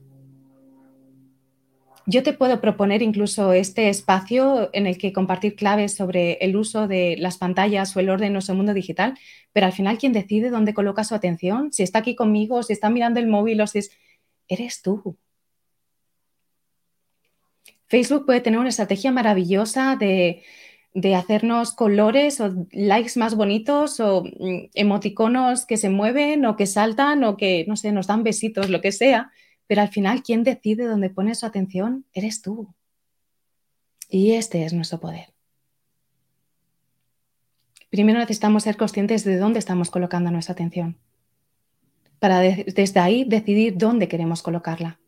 Yo 2.11 2.23
te 2.23 2.33
puedo 2.33 2.59
proponer 2.59 3.03
incluso 3.03 3.53
este 3.53 3.87
espacio 3.87 4.71
en 4.73 4.87
el 4.87 4.97
que 4.97 5.13
compartir 5.13 5.55
claves 5.55 5.93
sobre 5.93 6.39
el 6.41 6.55
uso 6.55 6.87
de 6.87 7.15
las 7.19 7.37
pantallas 7.37 7.95
o 7.95 7.99
el 7.99 8.09
orden 8.09 8.27
en 8.27 8.33
nuestro 8.33 8.55
mundo 8.55 8.73
digital, 8.73 9.15
pero 9.53 9.67
al 9.67 9.73
final 9.73 9.99
quien 9.99 10.11
decide 10.11 10.49
dónde 10.49 10.73
coloca 10.73 11.03
su 11.03 11.13
atención, 11.13 11.71
si 11.71 11.83
está 11.83 11.99
aquí 11.99 12.15
conmigo, 12.15 12.63
si 12.63 12.73
está 12.73 12.89
mirando 12.89 13.19
el 13.19 13.27
móvil 13.27 13.61
o 13.61 13.67
si 13.67 13.79
es... 13.79 13.91
Eres 14.47 14.81
tú. 14.81 15.17
Facebook 17.85 18.25
puede 18.25 18.41
tener 18.41 18.59
una 18.59 18.69
estrategia 18.69 19.11
maravillosa 19.11 19.95
de, 19.95 20.41
de 20.95 21.13
hacernos 21.13 21.75
colores 21.75 22.41
o 22.41 22.67
likes 22.71 23.19
más 23.19 23.35
bonitos 23.35 23.99
o 23.99 24.23
mm, 24.23 24.71
emoticonos 24.73 25.67
que 25.67 25.77
se 25.77 25.91
mueven 25.91 26.43
o 26.47 26.55
que 26.55 26.65
saltan 26.65 27.23
o 27.23 27.37
que, 27.37 27.65
no 27.67 27.75
sé, 27.75 27.91
nos 27.91 28.07
dan 28.07 28.23
besitos, 28.23 28.71
lo 28.71 28.81
que 28.81 28.91
sea 28.91 29.31
pero 29.69 29.83
al 29.83 29.89
final, 29.89 30.23
quien 30.23 30.43
decide 30.43 30.85
dónde 30.85 31.11
pone 31.11 31.35
su 31.35 31.45
atención 31.45 32.03
eres 32.11 32.41
tú. 32.41 32.73
Y 34.09 34.31
este 34.31 34.65
es 34.65 34.73
nuestro 34.73 34.99
poder. 34.99 35.31
Primero 37.91 38.17
necesitamos 38.17 38.63
ser 38.63 38.77
conscientes 38.77 39.23
de 39.23 39.37
dónde 39.37 39.59
estamos 39.59 39.91
colocando 39.91 40.31
nuestra 40.31 40.53
atención, 40.53 40.97
para 42.17 42.39
desde 42.39 42.99
ahí 42.99 43.25
decidir 43.25 43.77
dónde 43.77 44.07
queremos 44.07 44.41
colocarla. 44.41 44.99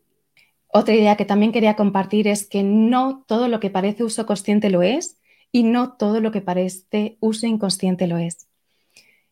Otra 0.68 0.94
idea 0.94 1.16
que 1.16 1.24
también 1.24 1.50
quería 1.50 1.74
compartir 1.74 2.28
es 2.28 2.46
que 2.46 2.62
no 2.62 3.24
todo 3.26 3.48
lo 3.48 3.58
que 3.58 3.68
parece 3.68 4.04
uso 4.04 4.26
consciente 4.26 4.70
lo 4.70 4.82
es 4.82 5.18
y 5.50 5.64
no 5.64 5.94
todo 5.94 6.20
lo 6.20 6.30
que 6.30 6.40
parece 6.40 7.16
uso 7.18 7.48
inconsciente 7.48 8.06
lo 8.06 8.16
es. 8.16 8.46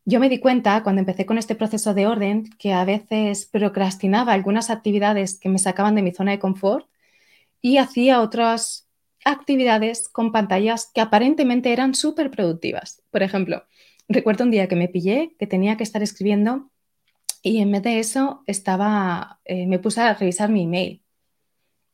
Yo 0.05 0.19
me 0.19 0.29
di 0.29 0.39
cuenta 0.39 0.83
cuando 0.83 1.01
empecé 1.01 1.27
con 1.27 1.39
este 1.39 1.55
proceso 1.55 1.95
de 1.95 2.07
orden 2.07 2.51
que 2.59 2.73
a 2.73 2.85
veces 2.85 3.47
procrastinaba 3.47 4.33
algunas 4.33 4.71
actividades 4.71 5.39
que 5.39 5.49
me 5.49 5.59
sacaban 5.59 5.95
de 5.95 6.03
mi 6.03 6.13
zona 6.13 6.33
de 6.33 6.39
confort 6.39 6.87
y 7.61 7.77
hacía 7.77 8.21
otras 8.21 8.89
actividades 9.25 10.09
con 10.09 10.33
pantallas 10.33 10.91
que 10.95 11.03
aparentemente 11.03 11.73
eran 11.73 11.95
súper 11.95 12.31
productivas. 12.31 13.03
Por 13.11 13.23
ejemplo, 13.23 13.65
recuerdo 14.09 14.45
un 14.45 14.51
día 14.51 14.69
que 14.69 14.77
me 14.77 14.89
pillé 14.89 15.37
que 15.39 15.47
tenía 15.47 15.77
que 15.77 15.85
estar 15.85 16.03
escribiendo 16.03 16.71
y 17.43 17.61
en 17.61 17.71
vez 17.73 17.83
de 17.83 17.99
eso 17.99 18.43
estaba, 18.47 19.41
eh, 19.45 19.67
me 19.67 19.79
puse 19.79 20.01
a 20.01 20.15
revisar 20.15 20.49
mi 20.51 20.65
email. 20.65 21.03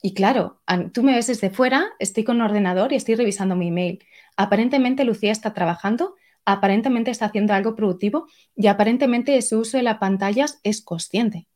Y 0.02 0.14
claro, 0.14 0.60
tú 0.92 1.02
me 1.02 1.14
ves 1.14 1.26
desde 1.26 1.50
fuera, 1.50 1.88
estoy 1.98 2.22
con 2.22 2.36
un 2.36 2.42
ordenador 2.42 2.92
y 2.92 2.96
estoy 2.96 3.16
revisando 3.16 3.56
mi 3.56 3.68
email. 3.68 4.04
Aparentemente 4.36 5.04
Lucía 5.04 5.32
está 5.32 5.54
trabajando 5.54 6.14
aparentemente 6.46 7.10
está 7.10 7.26
haciendo 7.26 7.52
algo 7.52 7.74
productivo 7.74 8.26
y 8.54 8.68
aparentemente 8.68 9.36
ese 9.36 9.56
uso 9.56 9.76
de 9.76 9.82
las 9.82 9.98
pantallas 9.98 10.60
es 10.62 10.80
consciente. 10.80 11.48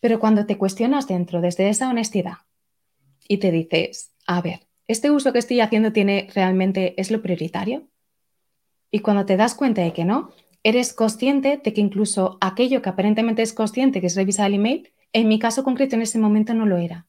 Pero 0.00 0.20
cuando 0.20 0.46
te 0.46 0.56
cuestionas 0.56 1.06
dentro 1.08 1.40
desde 1.40 1.68
esa 1.68 1.90
honestidad 1.90 2.38
y 3.28 3.38
te 3.38 3.50
dices, 3.50 4.14
a 4.26 4.40
ver, 4.40 4.60
¿este 4.86 5.10
uso 5.10 5.32
que 5.32 5.40
estoy 5.40 5.60
haciendo 5.60 5.92
tiene 5.92 6.28
realmente 6.34 6.98
es 7.00 7.10
lo 7.10 7.20
prioritario? 7.20 7.88
Y 8.90 9.00
cuando 9.00 9.26
te 9.26 9.36
das 9.36 9.54
cuenta 9.54 9.82
de 9.82 9.92
que 9.92 10.04
no, 10.04 10.30
eres 10.62 10.94
consciente 10.94 11.60
de 11.62 11.72
que 11.72 11.80
incluso 11.80 12.38
aquello 12.40 12.82
que 12.82 12.88
aparentemente 12.88 13.42
es 13.42 13.52
consciente, 13.52 14.00
que 14.00 14.06
es 14.06 14.14
revisar 14.14 14.46
el 14.46 14.54
email, 14.54 14.92
en 15.12 15.28
mi 15.28 15.38
caso 15.40 15.64
concreto 15.64 15.96
en 15.96 16.02
ese 16.02 16.18
momento 16.18 16.54
no 16.54 16.66
lo 16.66 16.76
era. 16.76 17.06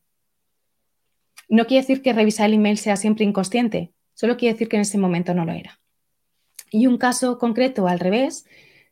No 1.49 1.65
quiere 1.65 1.83
decir 1.83 2.01
que 2.01 2.13
revisar 2.13 2.47
el 2.47 2.55
email 2.55 2.77
sea 2.77 2.97
siempre 2.97 3.25
inconsciente, 3.25 3.93
solo 4.15 4.37
quiere 4.37 4.53
decir 4.53 4.69
que 4.69 4.77
en 4.77 4.81
ese 4.81 4.97
momento 4.97 5.33
no 5.35 5.45
lo 5.45 5.51
era. 5.53 5.79
Y 6.71 6.87
un 6.87 6.97
caso 6.97 7.37
concreto 7.37 7.87
al 7.87 7.99
revés, 7.99 8.45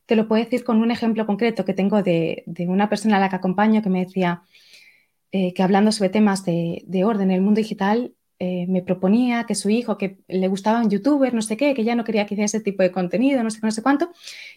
te 0.06 0.16
lo 0.16 0.28
puedo 0.28 0.44
decir 0.44 0.64
con 0.64 0.78
un 0.82 0.92
ejemplo 0.92 1.26
concreto 1.26 1.66
que 1.66 1.74
tengo 1.74 2.04
de, 2.04 2.44
una 2.68 2.90
persona 2.90 3.18
a 3.18 3.20
la 3.20 3.30
que 3.30 3.36
acompaño 3.36 3.82
que 3.82 3.90
me 3.90 4.06
decía 4.06 4.44
eh, 5.32 5.54
que 5.54 5.64
hablando 5.64 5.92
sobre 5.92 6.10
temas 6.10 6.46
de, 6.46 7.04
orden 7.06 7.32
en 7.32 7.36
el 7.38 7.42
mundo 7.42 7.60
digital, 7.60 8.14
eh, 8.40 8.66
me 8.68 8.82
proponía 8.82 9.46
que 9.46 9.56
su 9.56 9.70
hijo, 9.70 9.98
que 9.98 10.20
le 10.28 10.48
gustaba 10.48 10.82
un 10.82 10.90
youtuber, 10.90 11.34
no 11.34 11.42
sé 11.42 11.58
qué, 11.58 11.74
que 11.74 11.84
ya 11.84 11.96
no 11.96 12.04
quería 12.04 12.26
que 12.26 12.36
hiciera 12.36 12.46
ese 12.46 12.60
tipo 12.62 12.84
de 12.84 12.92
contenido, 12.92 13.42
no 13.44 13.50
sé 13.50 13.60
qué, 13.60 13.68
no 13.68 13.72
sé 13.72 13.82
cuánto, 13.82 14.12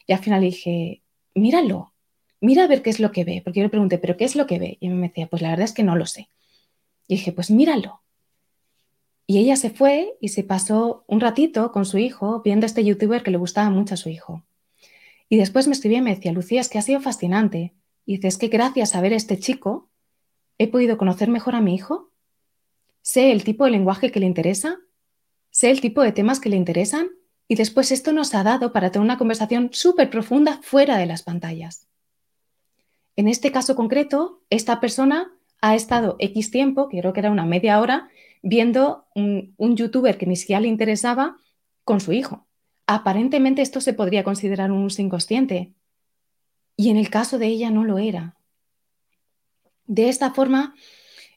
y 0.07 0.13
al 0.13 0.19
final 0.21 0.41
dije, 0.41 1.03
míralo, 1.35 1.95
mira 2.41 2.65
a 2.65 2.67
ver 2.67 2.83
qué 2.83 2.91
es 2.91 3.01
lo 3.01 3.13
que 3.13 3.25
ve, 3.25 3.41
porque 3.45 3.61
yo 3.61 3.65
le 3.65 3.71
pregunté, 3.71 3.99
¿pero 3.99 4.17
qué 4.17 4.25
es 4.25 4.37
lo 4.37 4.47
que 4.47 4.59
ve? 4.59 4.79
Y 4.81 4.89
me 4.89 5.09
decía, 5.09 5.29
pues 5.29 5.43
la 5.43 5.51
verdad 5.51 5.65
es 5.65 5.73
que 5.73 5.85
no 5.85 5.97
lo 5.97 6.07
sé. 6.07 6.29
Y 7.07 7.17
dije, 7.17 7.33
pues 7.33 7.51
míralo. 7.51 8.03
Y 9.31 9.37
ella 9.37 9.57
se 9.57 9.69
fue 9.69 10.17
y 10.23 10.29
se 10.29 10.43
pasó 10.43 11.05
un 11.07 11.21
ratito 11.21 11.71
con 11.71 11.85
su 11.85 11.99
hijo 11.99 12.41
viendo 12.43 12.65
este 12.65 12.83
youtuber 12.83 13.23
que 13.23 13.31
le 13.31 13.37
gustaba 13.37 13.69
mucho 13.69 13.93
a 13.93 13.99
su 13.99 14.09
hijo. 14.09 14.43
Y 15.29 15.37
después 15.37 15.67
me 15.69 15.75
escribía 15.75 15.99
y 15.99 16.01
me 16.01 16.15
decía, 16.15 16.33
Lucía, 16.33 16.63
es 16.63 16.71
que 16.71 16.79
ha 16.79 16.83
sido 16.83 17.03
fascinante. 17.03 17.75
Y 18.07 18.17
dice, 18.17 18.29
es 18.29 18.39
que 18.39 18.49
gracias 18.49 18.95
a 18.95 19.03
ver 19.03 19.13
a 19.13 19.17
este 19.17 19.39
chico 19.39 19.91
he 20.57 20.67
podido 20.67 20.97
conocer 20.97 21.29
mejor 21.29 21.57
a 21.57 21.61
mi 21.61 21.75
hijo, 21.75 22.11
sé 23.03 23.31
el 23.31 23.45
tipo 23.45 23.67
de 23.67 23.73
lenguaje 23.73 24.11
que 24.11 24.19
le 24.19 24.25
interesa, 24.25 24.79
sé 25.51 25.71
el 25.71 25.83
tipo 25.83 26.01
de 26.01 26.13
temas 26.13 26.41
que 26.41 26.49
le 26.49 26.57
interesan 26.57 27.11
y 27.47 27.57
después 27.57 27.93
esto 27.93 28.15
nos 28.15 28.35
ha 28.35 28.43
dado 28.43 28.73
para 28.73 28.91
tener 28.91 29.05
una 29.05 29.19
conversación 29.19 29.69
súper 29.73 30.09
profunda 30.09 30.59
fuera 30.63 30.97
de 30.97 31.05
las 31.05 31.23
pantallas. 31.23 31.87
En 33.15 33.29
este 33.29 33.53
caso 33.53 33.77
concreto, 33.77 34.43
esta 34.49 34.81
persona 34.81 35.31
ha 35.61 35.75
estado 35.75 36.17
X 36.19 36.51
tiempo, 36.51 36.89
que 36.89 37.01
creo 37.01 37.13
que 37.13 37.21
era 37.21 37.31
una 37.31 37.45
media 37.45 37.79
hora, 37.79 38.09
viendo 38.43 39.07
un, 39.15 39.55
youtuber 39.59 40.19
que 40.19 40.27
ni 40.27 40.37
siquiera 40.37 40.61
le 40.61 40.69
interesaba 40.69 41.37
con 41.85 42.01
su 42.01 42.13
hijo. 42.13 42.47
Aparentemente 42.87 43.63
esto 43.63 43.81
se 43.81 43.93
podría 43.93 44.25
considerar 44.25 44.73
un 44.73 44.85
uso 44.85 45.03
inconsciente 45.03 45.75
y 46.77 46.91
en 46.91 46.97
el 46.97 47.11
caso 47.11 47.39
de 47.39 47.47
ella 47.47 47.71
no 47.71 47.85
lo 47.85 47.99
era. 47.99 48.37
De 49.87 50.09
esta 50.09 50.33
forma, 50.33 50.75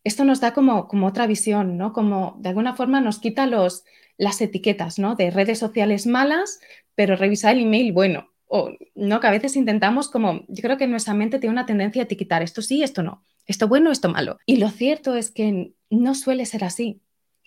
esto 0.03 0.23
nos 0.23 0.39
da 0.39 0.53
como, 0.53 0.87
como 0.87 1.07
otra 1.07 1.27
visión, 1.27 1.77
¿no? 1.77 1.93
Como 1.93 2.35
de 2.39 2.49
alguna 2.49 2.75
forma 2.75 3.01
nos 3.01 3.19
quita 3.19 3.47
los, 3.47 3.83
las 4.17 4.41
etiquetas, 4.41 4.99
¿no? 4.99 5.15
De 5.15 5.31
redes 5.31 5.59
sociales 5.59 6.05
malas, 6.05 6.59
pero 6.95 7.15
revisar 7.15 7.55
el 7.55 7.63
email 7.63 7.91
bueno. 7.91 8.29
O, 8.47 8.71
¿no? 8.95 9.19
Que 9.19 9.27
a 9.27 9.31
veces 9.31 9.55
intentamos 9.55 10.09
como, 10.09 10.43
yo 10.47 10.61
creo 10.61 10.77
que 10.77 10.87
nuestra 10.87 11.13
mente 11.13 11.39
tiene 11.39 11.53
una 11.53 11.65
tendencia 11.65 12.01
a 12.01 12.05
etiquetar 12.05 12.43
esto 12.43 12.61
sí, 12.61 12.83
esto 12.83 13.01
no, 13.01 13.23
esto 13.45 13.67
bueno, 13.67 13.91
esto 13.91 14.09
malo. 14.09 14.37
Y 14.45 14.57
lo 14.57 14.69
cierto 14.69 15.15
es 15.15 15.31
que 15.31 15.73
no 15.91 16.15
suele 16.15 16.45
ser 16.45 16.63
así 16.63 17.01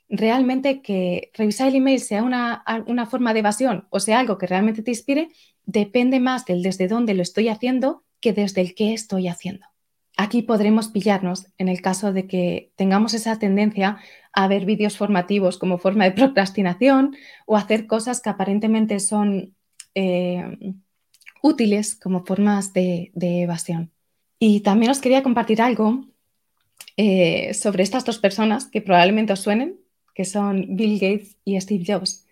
realmente 0.08 0.82
que 0.82 1.30
revisar 1.34 1.68
el 1.68 1.76
email 1.76 2.00
sea 2.00 2.22
una, 2.22 2.64
una, 2.86 3.06
forma 3.06 3.32
de 3.32 3.40
evasión 3.40 3.86
o 3.90 4.00
sea 4.00 4.20
algo 4.20 4.38
que 4.38 4.46
realmente 4.46 4.82
te 4.82 4.90
inspire, 4.90 5.28
depende 5.64 6.20
más 6.20 6.44
del 6.44 6.62
desde 6.62 6.88
dónde 6.88 7.14
lo 7.14 7.22
estoy 7.22 7.48
haciendo 7.48 8.04
que 8.20 8.32
desde 8.32 8.60
el 8.60 8.74
qué 8.74 8.94
estoy 8.94 9.28
haciendo. 9.28 9.66
Aquí 10.16 10.42
podremos 10.42 10.88
pillarnos 10.88 11.46
en 11.58 11.68
el 11.68 11.82
caso 11.82 12.12
de 12.12 12.26
que 12.28 12.72
tengamos 12.76 13.14
esa 13.14 13.38
tendencia 13.38 13.98
a 14.32 14.46
ver 14.46 14.64
vídeos 14.64 14.96
formativos 14.96 15.58
como 15.58 15.78
forma 15.78 16.04
de 16.04 16.12
procrastinación 16.12 17.16
o 17.46 17.56
hacer 17.56 17.86
cosas 17.86 18.20
que 18.20 18.30
aparentemente 18.30 19.00
son 19.00 19.54
eh, 19.94 20.74
útiles 21.42 21.96
como 21.96 22.24
formas 22.24 22.72
de, 22.72 23.12
evasión. 23.14 23.92
Y 24.38 24.60
también 24.60 24.90
os 24.90 25.00
quería 25.00 25.22
compartir 25.22 25.60
algo 25.60 26.06
eh, 26.96 27.54
sobre 27.54 27.82
estas 27.82 28.04
dos 28.04 28.18
personas 28.18 28.66
que 28.66 28.80
probablemente 28.80 29.32
os 29.32 29.40
suenen, 29.40 29.80
que 30.14 30.24
son 30.24 30.76
Bill 30.76 30.98
Gates 30.98 31.36
y 31.44 31.60
Steve 31.60 31.84
Jobs. 31.86 32.26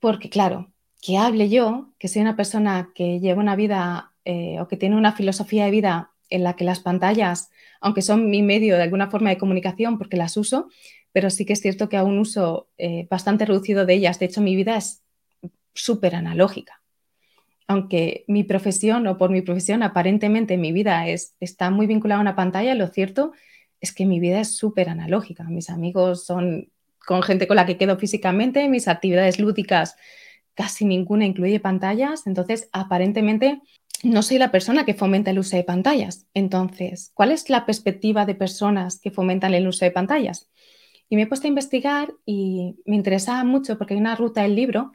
Porque 0.00 0.30
claro, 0.30 0.70
que 1.00 1.18
hable 1.18 1.48
yo, 1.48 1.90
que 1.98 2.08
soy 2.08 2.22
una 2.22 2.36
persona 2.36 2.90
que 2.94 3.20
lleva 3.20 3.40
una 3.40 3.56
vida 3.56 4.12
eh, 4.24 4.60
o 4.60 4.68
que 4.68 4.76
tiene 4.76 4.96
una 4.96 5.12
filosofía 5.12 5.64
de 5.64 5.70
vida 5.70 6.10
en 6.30 6.42
la 6.42 6.56
que 6.56 6.64
las 6.64 6.80
pantallas, 6.80 7.50
aunque 7.80 8.02
son 8.02 8.30
mi 8.30 8.42
medio 8.42 8.76
de 8.76 8.82
alguna 8.82 9.10
forma 9.10 9.30
de 9.30 9.38
comunicación 9.38 9.98
porque 9.98 10.16
las 10.16 10.36
uso, 10.36 10.68
pero 11.12 11.30
sí 11.30 11.44
que 11.44 11.52
es 11.52 11.60
cierto 11.60 11.88
que 11.88 11.96
aún 11.96 12.18
uso 12.18 12.68
eh, 12.78 13.06
bastante 13.10 13.46
reducido 13.46 13.86
de 13.86 13.94
ellas. 13.94 14.18
De 14.18 14.26
hecho, 14.26 14.40
mi 14.40 14.56
vida 14.56 14.76
es 14.76 15.02
súper 15.74 16.14
analógica. 16.14 16.82
Aunque 17.66 18.24
mi 18.28 18.44
profesión 18.44 19.06
o 19.06 19.18
por 19.18 19.30
mi 19.30 19.42
profesión 19.42 19.82
aparentemente 19.82 20.56
mi 20.56 20.72
vida 20.72 21.06
es, 21.08 21.34
está 21.40 21.70
muy 21.70 21.86
vinculada 21.86 22.18
a 22.18 22.22
una 22.22 22.36
pantalla, 22.36 22.74
lo 22.74 22.88
cierto 22.88 23.32
es 23.80 23.92
que 23.92 24.06
mi 24.06 24.20
vida 24.20 24.40
es 24.40 24.56
súper 24.56 24.88
analógica. 24.88 25.44
Mis 25.44 25.70
amigos 25.70 26.24
son 26.24 26.70
con 27.06 27.22
gente 27.22 27.46
con 27.46 27.56
la 27.56 27.66
que 27.66 27.78
quedo 27.78 27.96
físicamente, 27.98 28.68
mis 28.68 28.88
actividades 28.88 29.40
lúdicas 29.40 29.96
casi 30.58 30.84
ninguna 30.84 31.24
incluye 31.24 31.60
pantallas, 31.60 32.26
entonces 32.26 32.68
aparentemente 32.72 33.62
no 34.02 34.22
soy 34.22 34.38
la 34.38 34.50
persona 34.50 34.84
que 34.84 34.92
fomenta 34.92 35.30
el 35.30 35.38
uso 35.38 35.56
de 35.56 35.62
pantallas. 35.62 36.26
Entonces, 36.34 37.12
¿cuál 37.14 37.30
es 37.30 37.48
la 37.48 37.64
perspectiva 37.64 38.26
de 38.26 38.34
personas 38.34 39.00
que 39.00 39.12
fomentan 39.12 39.54
el 39.54 39.68
uso 39.68 39.84
de 39.84 39.92
pantallas? 39.92 40.50
Y 41.08 41.14
me 41.14 41.22
he 41.22 41.26
puesto 41.28 41.46
a 41.46 41.48
investigar 41.48 42.12
y 42.26 42.74
me 42.86 42.96
interesaba 42.96 43.44
mucho 43.44 43.78
porque 43.78 43.94
hay 43.94 44.00
una 44.00 44.16
ruta 44.16 44.42
del 44.42 44.56
libro, 44.56 44.92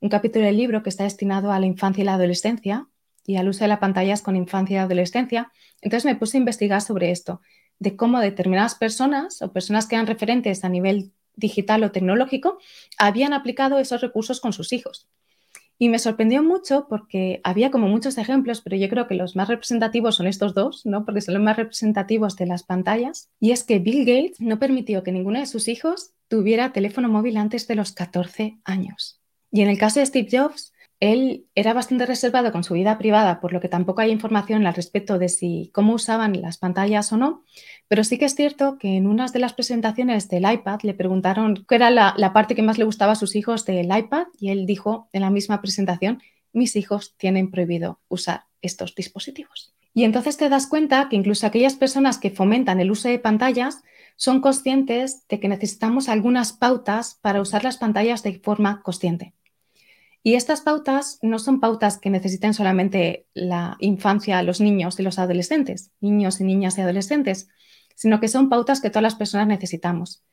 un 0.00 0.08
capítulo 0.08 0.46
del 0.46 0.56
libro 0.56 0.82
que 0.82 0.90
está 0.90 1.04
destinado 1.04 1.52
a 1.52 1.60
la 1.60 1.66
infancia 1.66 2.02
y 2.02 2.04
la 2.04 2.14
adolescencia 2.14 2.88
y 3.24 3.36
al 3.36 3.48
uso 3.48 3.64
de 3.64 3.68
las 3.68 3.78
pantallas 3.78 4.20
con 4.20 4.34
infancia 4.34 4.74
y 4.74 4.78
adolescencia. 4.78 5.52
Entonces 5.80 6.04
me 6.04 6.16
puse 6.16 6.36
a 6.36 6.40
investigar 6.40 6.80
sobre 6.82 7.12
esto, 7.12 7.40
de 7.84 7.94
cómo 7.94 8.18
determinadas 8.18 8.74
personas 8.74 9.40
o 9.42 9.52
personas 9.52 9.86
que 9.86 9.94
eran 9.94 10.08
referentes 10.08 10.64
a 10.64 10.68
nivel 10.68 11.12
digital 11.36 11.84
o 11.84 11.92
tecnológico, 11.92 12.58
habían 12.98 13.32
aplicado 13.32 13.78
esos 13.78 14.00
recursos 14.00 14.40
con 14.40 14.52
sus 14.52 14.72
hijos. 14.72 15.06
Y 15.76 15.88
me 15.88 15.98
sorprendió 15.98 16.42
mucho 16.42 16.86
porque 16.88 17.40
había 17.42 17.70
como 17.70 17.88
muchos 17.88 18.16
ejemplos, 18.16 18.60
pero 18.60 18.76
yo 18.76 18.88
creo 18.88 19.06
que 19.08 19.16
los 19.16 19.34
más 19.34 19.48
representativos 19.48 20.16
son 20.16 20.28
estos 20.28 20.54
dos, 20.54 20.86
¿no? 20.86 21.04
Porque 21.04 21.20
son 21.20 21.34
los 21.34 21.42
más 21.42 21.56
representativos 21.56 22.36
de 22.36 22.46
las 22.46 22.62
pantallas. 22.62 23.28
Y 23.40 23.50
es 23.50 23.64
que 23.64 23.80
Bill 23.80 24.04
Gates 24.04 24.40
no 24.40 24.58
permitió 24.58 25.02
que 25.02 25.12
ninguno 25.12 25.40
de 25.40 25.46
sus 25.46 25.66
hijos 25.66 26.12
tuviera 26.28 26.72
teléfono 26.72 27.08
móvil 27.08 27.36
antes 27.36 27.66
de 27.66 27.74
los 27.74 27.92
14 27.92 28.58
años. 28.64 29.20
Y 29.50 29.62
en 29.62 29.68
el 29.68 29.78
caso 29.78 30.00
de 30.00 30.06
Steve 30.06 30.28
Jobs, 30.30 30.72
él 31.12 31.46
era 31.54 31.74
bastante 31.74 32.06
reservado 32.06 32.50
con 32.52 32.64
su 32.64 32.74
vida 32.74 32.98
privada, 32.98 33.40
por 33.40 33.52
lo 33.52 33.60
que 33.60 33.68
tampoco 33.68 34.00
hay 34.00 34.10
información 34.10 34.66
al 34.66 34.74
respecto 34.74 35.18
de 35.18 35.28
si 35.28 35.70
cómo 35.74 35.94
usaban 35.94 36.40
las 36.40 36.58
pantallas 36.58 37.12
o 37.12 37.16
no, 37.16 37.44
pero 37.88 38.04
sí 38.04 38.18
que 38.18 38.24
es 38.24 38.34
cierto 38.34 38.78
que 38.78 38.96
en 38.96 39.06
unas 39.06 39.32
de 39.32 39.40
las 39.40 39.52
presentaciones 39.52 40.28
del 40.28 40.50
iPad 40.50 40.80
le 40.82 40.94
preguntaron 40.94 41.64
qué 41.68 41.74
era 41.74 41.90
la, 41.90 42.32
parte 42.32 42.54
que 42.54 42.62
más 42.62 42.78
le 42.78 42.84
gustaba 42.84 43.12
a 43.12 43.16
sus 43.16 43.36
hijos 43.36 43.64
del 43.64 43.96
iPad 43.96 44.26
y 44.38 44.50
él 44.50 44.66
dijo 44.66 45.08
en 45.12 45.22
la 45.22 45.30
misma 45.30 45.60
presentación, 45.60 46.22
mis 46.52 46.76
hijos 46.76 47.14
tienen 47.16 47.50
prohibido 47.50 48.00
usar 48.08 48.44
estos 48.62 48.94
dispositivos. 48.94 49.74
Y 49.92 50.04
entonces 50.04 50.36
te 50.36 50.48
das 50.48 50.66
cuenta 50.66 51.08
que 51.08 51.16
incluso 51.16 51.46
aquellas 51.46 51.74
personas 51.74 52.18
que 52.18 52.30
fomentan 52.30 52.80
el 52.80 52.90
uso 52.90 53.08
de 53.08 53.18
pantallas 53.18 53.82
son 54.16 54.40
conscientes 54.40 55.26
de 55.28 55.38
que 55.38 55.48
necesitamos 55.48 56.08
algunas 56.08 56.52
pautas 56.52 57.18
para 57.20 57.40
usar 57.40 57.62
las 57.62 57.76
pantallas 57.76 58.22
de 58.22 58.38
forma 58.40 58.82
consciente. 58.82 59.34
Y 60.26 60.36
estas 60.36 60.62
pautas 60.62 61.18
no 61.20 61.38
son 61.38 61.60
pautas 61.60 61.98
que 61.98 62.08
necesiten 62.08 62.54
solamente 62.54 63.26
la 63.34 63.76
infancia, 63.78 64.42
los 64.42 64.58
niños 64.58 64.98
y 64.98 65.02
los 65.02 65.18
adolescentes, 65.18 65.92
niños 66.00 66.40
y 66.40 66.44
niñas 66.44 66.78
y 66.78 66.80
adolescentes, 66.80 67.48
sino 67.94 68.20
que 68.20 68.28
son 68.28 68.48
pautas 68.48 68.80
que 68.80 68.88
todas 68.88 69.02
las 69.02 69.16
personas 69.16 69.46
necesitamos. 69.46 70.24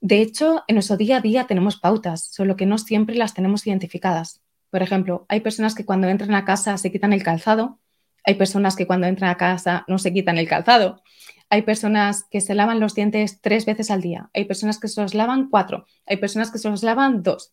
De 0.00 0.22
hecho, 0.22 0.62
en 0.68 0.76
nuestro 0.76 0.96
día 0.96 1.16
a 1.16 1.20
día 1.20 1.48
tenemos 1.48 1.76
pautas, 1.76 2.30
solo 2.32 2.54
que 2.54 2.66
no 2.66 2.78
siempre 2.78 3.16
las 3.16 3.34
tenemos 3.34 3.66
identificadas. 3.66 4.42
Por 4.70 4.80
ejemplo, 4.80 5.26
hay 5.28 5.40
personas 5.40 5.74
que 5.74 5.84
cuando 5.84 6.06
entran 6.06 6.34
a 6.36 6.44
casa 6.44 6.78
se 6.78 6.92
quitan 6.92 7.12
el 7.12 7.24
calzado, 7.24 7.80
hay 8.24 8.34
personas 8.34 8.76
que 8.76 8.86
cuando 8.86 9.08
entran 9.08 9.30
a 9.30 9.36
casa 9.36 9.84
no 9.88 9.98
se 9.98 10.12
quitan 10.12 10.38
el 10.38 10.46
calzado, 10.46 11.02
hay 11.48 11.62
personas 11.62 12.26
que 12.30 12.40
se 12.40 12.54
lavan 12.54 12.78
los 12.78 12.94
dientes 12.94 13.40
tres 13.40 13.66
veces 13.66 13.90
al 13.90 14.02
día, 14.02 14.30
hay 14.34 14.44
personas 14.44 14.78
que 14.78 14.86
se 14.86 15.02
los 15.02 15.14
lavan 15.14 15.50
cuatro, 15.50 15.86
hay 16.06 16.18
personas 16.18 16.52
que 16.52 16.58
se 16.58 16.70
los 16.70 16.84
lavan 16.84 17.24
dos. 17.24 17.52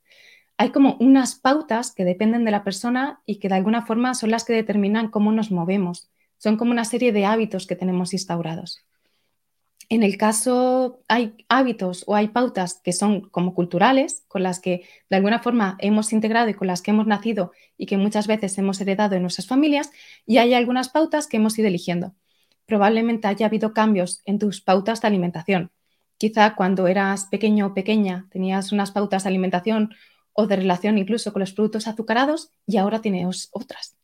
Hay 0.58 0.72
como 0.72 0.98
unas 1.00 1.36
pautas 1.36 1.92
que 1.92 2.04
dependen 2.04 2.44
de 2.44 2.52
la 2.52 2.64
persona 2.64 3.22
y 3.26 3.36
que 3.36 3.48
de 3.48 3.56
alguna 3.56 3.86
forma 3.86 4.16
son 4.16 4.32
las 4.32 4.44
que 4.44 4.54
determinan 4.54 5.10
cómo 5.10 5.32
nos 5.32 5.52
movemos. 5.52 6.10
Son 6.38 6.58
como 6.58 6.72
una 6.72 6.86
serie 6.86 7.12
de 7.12 7.26
hábitos 7.26 7.68
que 7.68 7.76
tenemos 7.76 8.14
instaurados. 8.14 8.84
En 9.90 10.04
el 10.04 10.18
caso 10.18 11.00
hay 11.08 11.46
hábitos 11.48 12.04
o 12.08 12.16
hay 12.16 12.28
pautas 12.28 12.82
que 12.84 12.92
son 12.92 13.30
como 13.30 13.54
culturales, 13.54 14.26
con 14.28 14.44
las 14.44 14.60
que 14.60 14.86
de 15.10 15.16
alguna 15.16 15.40
forma 15.40 15.78
hemos 15.80 16.12
integrado 16.12 16.50
y 16.50 16.56
con 16.56 16.68
las 16.68 16.82
que 16.82 16.92
hemos 16.92 17.08
nacido 17.08 17.52
y 17.78 17.86
que 17.86 17.98
muchas 17.98 18.28
veces 18.28 18.58
hemos 18.58 18.82
heredado 18.82 19.16
en 19.16 19.22
nuestras 19.22 19.48
familias, 19.48 19.92
y 20.26 20.40
hay 20.40 20.54
algunas 20.54 20.90
pautas 20.90 21.28
que 21.28 21.38
hemos 21.38 21.58
ido 21.58 21.70
eligiendo. 21.70 22.16
Probablemente 22.66 23.28
haya 23.28 23.46
habido 23.46 23.74
cambios 23.74 24.22
en 24.26 24.40
tus 24.40 24.60
pautas 24.60 25.02
de 25.02 25.08
alimentación. 25.08 25.72
Quizá 26.18 26.56
cuando 26.56 26.88
eras 26.88 27.28
pequeño 27.28 27.68
o 27.68 27.74
pequeña 27.74 28.28
tenías 28.30 28.74
unas 28.74 28.92
pautas 28.92 29.24
de 29.24 29.30
alimentación 29.30 29.92
o 30.40 30.46
de 30.46 30.56
relación 30.56 31.00
incluso 31.00 31.34
con 31.34 31.40
los 31.40 31.52
productos 31.52 31.88
azucarados 31.88 32.52
y 32.68 32.78
ahora 32.78 33.02
tienes 33.02 33.50
otras 33.52 33.98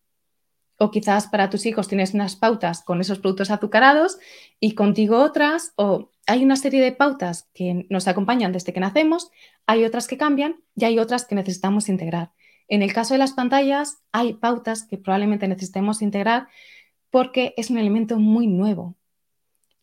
O 0.77 0.89
quizás 0.89 1.27
para 1.27 1.51
tus 1.51 1.67
hijos 1.67 1.87
tienes 1.87 2.15
unas 2.15 2.35
pautas 2.35 2.81
con 2.83 2.99
esos 2.99 3.19
productos 3.19 3.51
azucarados 3.51 4.17
y 4.59 4.73
contigo 4.73 5.21
otras, 5.21 5.73
o 5.75 6.09
hay 6.25 6.43
una 6.43 6.55
serie 6.55 6.81
de 6.81 6.91
pautas 6.91 7.47
que 7.53 7.85
nos 7.91 8.07
acompañan 8.07 8.51
desde 8.51 8.73
que 8.73 8.79
nacemos, 8.79 9.29
hay 9.67 9.85
otras 9.85 10.07
que 10.07 10.17
cambian 10.17 10.55
y 10.75 10.85
hay 10.85 10.97
otras 10.97 11.25
que 11.25 11.35
necesitamos 11.35 11.87
integrar. 11.87 12.31
En 12.67 12.81
el 12.81 12.93
caso 12.93 13.13
de 13.13 13.19
las 13.19 13.33
pantallas, 13.33 13.99
hay 14.11 14.33
pautas 14.33 14.87
que 14.87 14.97
probablemente 14.97 15.47
necesitemos 15.47 16.01
integrar 16.01 16.47
porque 17.11 17.53
es 17.57 17.69
un 17.69 17.77
elemento 17.77 18.17
muy 18.17 18.47
nuevo. 18.47 18.95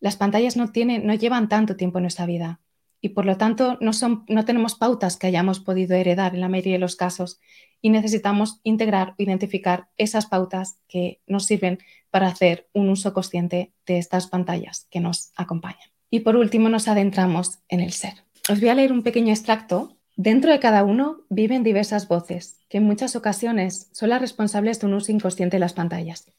Las 0.00 0.16
pantallas 0.16 0.56
no, 0.56 0.72
tienen, 0.72 1.06
no 1.06 1.14
llevan 1.14 1.48
tanto 1.48 1.76
tiempo 1.76 1.98
en 1.98 2.02
nuestra 2.02 2.26
vida 2.26 2.60
y 3.00 3.10
por 3.10 3.24
lo 3.24 3.36
tanto 3.36 3.78
no, 3.80 3.92
son, 3.92 4.24
no 4.28 4.44
tenemos 4.44 4.74
pautas 4.74 5.16
que 5.16 5.26
hayamos 5.26 5.60
podido 5.60 5.96
heredar 5.96 6.34
en 6.34 6.40
la 6.40 6.48
mayoría 6.48 6.74
de 6.74 6.78
los 6.78 6.96
casos 6.96 7.40
y 7.82 7.90
necesitamos 7.90 8.60
integrar 8.62 9.14
o 9.18 9.22
identificar 9.22 9.88
esas 9.96 10.26
pautas 10.26 10.78
que 10.88 11.20
nos 11.26 11.46
sirven 11.46 11.78
para 12.10 12.28
hacer 12.28 12.68
un 12.72 12.90
uso 12.90 13.14
consciente 13.14 13.72
de 13.86 13.98
estas 13.98 14.26
pantallas 14.26 14.86
que 14.90 15.00
nos 15.00 15.32
acompañan. 15.36 15.90
Y 16.10 16.20
por 16.20 16.36
último 16.36 16.68
nos 16.68 16.88
adentramos 16.88 17.60
en 17.68 17.80
el 17.80 17.92
ser. 17.92 18.24
Os 18.48 18.60
voy 18.60 18.68
a 18.68 18.74
leer 18.74 18.92
un 18.92 19.02
pequeño 19.02 19.30
extracto. 19.30 19.96
Dentro 20.16 20.50
de 20.50 20.58
cada 20.58 20.84
uno 20.84 21.22
viven 21.30 21.62
diversas 21.62 22.08
voces, 22.08 22.58
que 22.68 22.78
en 22.78 22.84
muchas 22.84 23.16
ocasiones 23.16 23.88
son 23.92 24.10
las 24.10 24.20
responsables 24.20 24.80
de 24.80 24.86
un 24.86 24.94
uso 24.94 25.12
inconsciente 25.12 25.56
de 25.56 25.60
las 25.60 25.72
pantallas. 25.72 26.30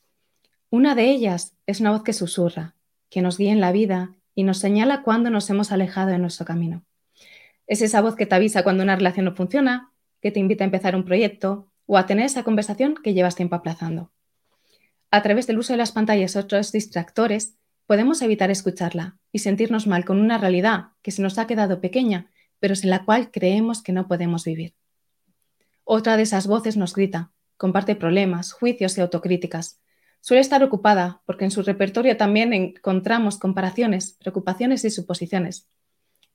Una 0.69 0.93
de 0.93 1.09
ellas 1.09 1.55
es 1.65 1.79
una 1.79 1.91
voz 1.91 2.03
que 2.03 2.13
susurra, 2.13 2.75
que 3.09 3.21
nos 3.21 3.37
guía 3.37 3.51
en 3.51 3.61
la 3.61 3.71
vida 3.71 4.15
y 4.35 4.43
nos 4.43 4.59
señala 4.59 5.03
cuando 5.03 5.29
nos 5.29 5.49
hemos 5.49 5.71
alejado 5.71 6.11
de 6.11 6.19
nuestro 6.19 6.45
camino. 6.45 6.83
Es 7.67 7.81
esa 7.81 8.01
voz 8.01 8.15
que 8.15 8.25
te 8.25 8.35
avisa 8.35 8.63
cuando 8.63 8.83
una 8.83 8.95
relación 8.95 9.25
no 9.25 9.35
funciona, 9.35 9.91
que 10.21 10.31
te 10.31 10.39
invita 10.39 10.63
a 10.63 10.65
empezar 10.65 10.95
un 10.95 11.05
proyecto 11.05 11.71
o 11.85 11.97
a 11.97 12.05
tener 12.05 12.25
esa 12.25 12.43
conversación 12.43 12.95
que 12.95 13.13
llevas 13.13 13.35
tiempo 13.35 13.55
aplazando. 13.55 14.11
A 15.09 15.21
través 15.21 15.47
del 15.47 15.59
uso 15.59 15.73
de 15.73 15.77
las 15.77 15.91
pantallas 15.91 16.35
y 16.35 16.39
otros 16.39 16.71
distractores, 16.71 17.57
podemos 17.85 18.21
evitar 18.21 18.49
escucharla 18.49 19.17
y 19.31 19.39
sentirnos 19.39 19.87
mal 19.87 20.05
con 20.05 20.19
una 20.19 20.37
realidad 20.37 20.91
que 21.01 21.11
se 21.11 21.21
nos 21.21 21.37
ha 21.37 21.47
quedado 21.47 21.81
pequeña, 21.81 22.31
pero 22.59 22.75
sin 22.75 22.89
la 22.89 23.03
cual 23.03 23.31
creemos 23.31 23.83
que 23.83 23.91
no 23.91 24.07
podemos 24.07 24.45
vivir. 24.45 24.73
Otra 25.83 26.15
de 26.15 26.23
esas 26.23 26.47
voces 26.47 26.77
nos 26.77 26.93
grita, 26.93 27.31
comparte 27.57 27.95
problemas, 27.95 28.53
juicios 28.53 28.97
y 28.97 29.01
autocríticas. 29.01 29.81
Suele 30.21 30.41
estar 30.41 30.63
ocupada 30.63 31.21
porque 31.25 31.45
en 31.45 31.51
su 31.51 31.63
repertorio 31.63 32.15
también 32.15 32.53
encontramos 32.53 33.37
comparaciones, 33.39 34.13
preocupaciones 34.19 34.85
y 34.85 34.91
suposiciones. 34.91 35.67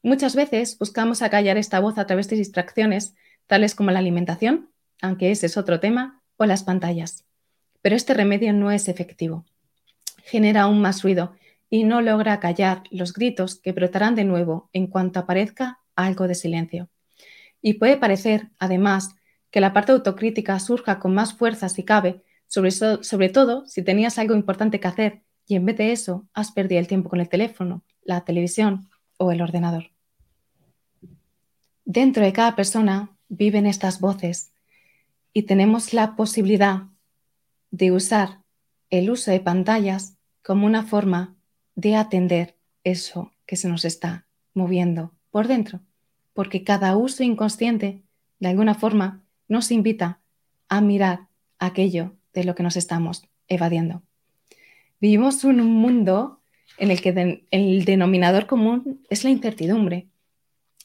Muchas 0.02 0.34
veces 0.34 0.76
buscamos 0.78 1.22
acallar 1.22 1.56
esta 1.56 1.80
voz 1.80 1.96
a 1.96 2.06
través 2.06 2.28
de 2.28 2.36
distracciones 2.36 3.14
tales 3.46 3.76
como 3.76 3.92
la 3.92 4.00
alimentación, 4.00 4.70
aunque 5.00 5.30
ese 5.30 5.46
es 5.46 5.56
otro 5.56 5.78
tema, 5.78 6.20
o 6.36 6.46
las 6.46 6.64
pantallas. 6.64 7.24
Pero 7.80 7.94
este 7.94 8.12
remedio 8.12 8.52
no 8.52 8.72
es 8.72 8.88
efectivo. 8.88 9.44
Genera 10.24 10.62
aún 10.62 10.80
más 10.80 11.02
ruido 11.02 11.34
y 11.70 11.84
no 11.84 12.02
logra 12.02 12.40
callar 12.40 12.82
los 12.90 13.12
gritos 13.12 13.60
que 13.60 13.72
brotarán 13.72 14.16
de 14.16 14.24
nuevo 14.24 14.68
en 14.72 14.88
cuanto 14.88 15.20
aparezca 15.20 15.80
algo 15.94 16.26
de 16.26 16.34
silencio. 16.34 16.88
Y 17.62 17.74
puede 17.74 17.96
parecer, 17.96 18.50
además, 18.58 19.14
que 19.50 19.60
la 19.60 19.72
parte 19.72 19.92
autocrítica 19.92 20.58
surja 20.58 20.98
con 20.98 21.14
más 21.14 21.34
fuerza 21.34 21.68
si 21.68 21.84
cabe, 21.84 22.22
sobre, 22.48 23.28
todo 23.28 23.66
si 23.66 23.82
tenías 23.82 24.18
algo 24.18 24.34
importante 24.34 24.80
que 24.80 24.88
hacer 24.88 25.22
y 25.46 25.56
en 25.56 25.66
vez 25.66 25.76
de 25.76 25.92
eso 25.92 26.26
has 26.34 26.52
perdido 26.52 26.80
el 26.80 26.86
tiempo 26.86 27.08
con 27.08 27.20
el 27.20 27.28
teléfono, 27.28 27.82
la 28.02 28.24
televisión 28.24 28.88
o 29.18 29.32
el 29.32 29.42
ordenador. 29.42 29.90
Dentro 31.84 32.24
de 32.24 32.32
cada 32.32 32.56
persona 32.56 33.16
viven 33.28 33.66
estas 33.66 34.00
voces 34.00 34.52
y 35.32 35.42
tenemos 35.42 35.92
la 35.92 36.16
posibilidad 36.16 36.84
de 37.70 37.92
usar 37.92 38.42
el 38.90 39.10
uso 39.10 39.30
de 39.30 39.40
pantallas 39.40 40.16
como 40.42 40.66
una 40.66 40.84
forma 40.84 41.36
de 41.74 41.96
atender 41.96 42.56
eso 42.84 43.32
que 43.46 43.56
se 43.56 43.68
nos 43.68 43.84
está 43.84 44.26
moviendo 44.54 45.12
por 45.30 45.48
dentro, 45.48 45.80
porque 46.32 46.64
cada 46.64 46.96
uso 46.96 47.22
inconsciente, 47.22 48.02
de 48.38 48.48
alguna 48.48 48.74
forma, 48.74 49.22
nos 49.48 49.70
invita 49.70 50.20
a 50.68 50.80
mirar 50.80 51.28
aquello 51.58 52.14
de 52.40 52.44
lo 52.44 52.54
que 52.54 52.62
nos 52.62 52.76
estamos 52.76 53.24
evadiendo. 53.48 54.02
Vivimos 55.00 55.42
un 55.44 55.56
mundo 55.64 56.40
en 56.78 56.90
el 56.90 57.00
que 57.00 57.42
el 57.50 57.84
denominador 57.84 58.46
común 58.46 59.00
es 59.08 59.24
la 59.24 59.30
incertidumbre, 59.30 60.08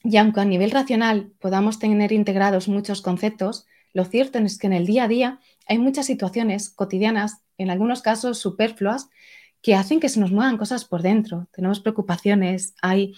y 0.04 0.16
aunque 0.16 0.40
a 0.40 0.44
nivel 0.44 0.70
racional 0.70 1.32
podamos 1.38 1.78
tener 1.78 2.10
integrados 2.12 2.68
muchos 2.68 3.02
conceptos, 3.02 3.66
lo 3.92 4.04
cierto 4.04 4.38
es 4.38 4.58
que 4.58 4.66
en 4.66 4.72
el 4.72 4.86
día 4.86 5.04
a 5.04 5.08
día 5.08 5.40
hay 5.68 5.78
muchas 5.78 6.06
situaciones 6.06 6.70
cotidianas, 6.70 7.42
en 7.58 7.70
algunos 7.70 8.02
casos 8.02 8.38
superfluas, 8.38 9.10
que 9.60 9.74
hacen 9.74 10.00
que 10.00 10.08
se 10.08 10.18
nos 10.18 10.32
muevan 10.32 10.56
cosas 10.56 10.84
por 10.84 11.02
dentro. 11.02 11.46
Tenemos 11.52 11.78
preocupaciones, 11.78 12.74
hay 12.82 13.14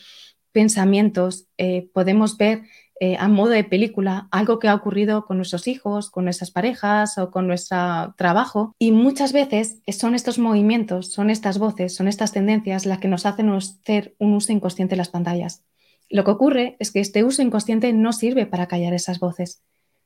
pensamientos, 0.53 1.47
eh, 1.57 1.88
podemos 1.94 2.37
ver 2.37 2.64
eh, 3.05 3.19
a 3.19 3.29
modo 3.29 3.51
de 3.51 3.64
película 3.64 4.29
algo 4.31 4.59
que 4.59 4.67
ha 4.67 4.75
ocurrido 4.75 5.27
con 5.27 5.37
nuestros 5.37 5.69
hijos, 5.69 6.09
con 6.09 6.25
nuestras 6.25 6.51
parejas 6.51 7.19
o 7.19 7.31
con 7.31 7.47
nuestro 7.47 8.14
trabajo. 8.17 8.75
Y 8.79 8.93
muchas 8.93 9.35
veces 9.35 9.83
son 9.88 10.14
estos 10.14 10.38
movimientos, 10.38 11.12
son 11.12 11.29
estas 11.29 11.59
voces, 11.59 11.95
son 11.95 12.09
estas 12.09 12.33
tendencias 12.33 12.87
las 12.87 13.01
que 13.01 13.09
nos 13.09 13.27
hacen 13.27 13.51
hacer 13.51 14.17
un 14.19 14.33
uso 14.33 14.55
inconsciente 14.55 14.95
de 14.95 14.97
las 14.97 15.11
pantallas. 15.11 15.64
Lo 16.09 16.25
que 16.25 16.31
ocurre 16.31 16.77
es 16.79 16.93
que 16.93 17.01
este 17.01 17.25
uso 17.25 17.43
inconsciente 17.43 17.93
no 17.93 18.14
sirve 18.14 18.47
para 18.47 18.69
callar 18.69 18.95
esas 18.95 19.19
voces, 19.19 19.62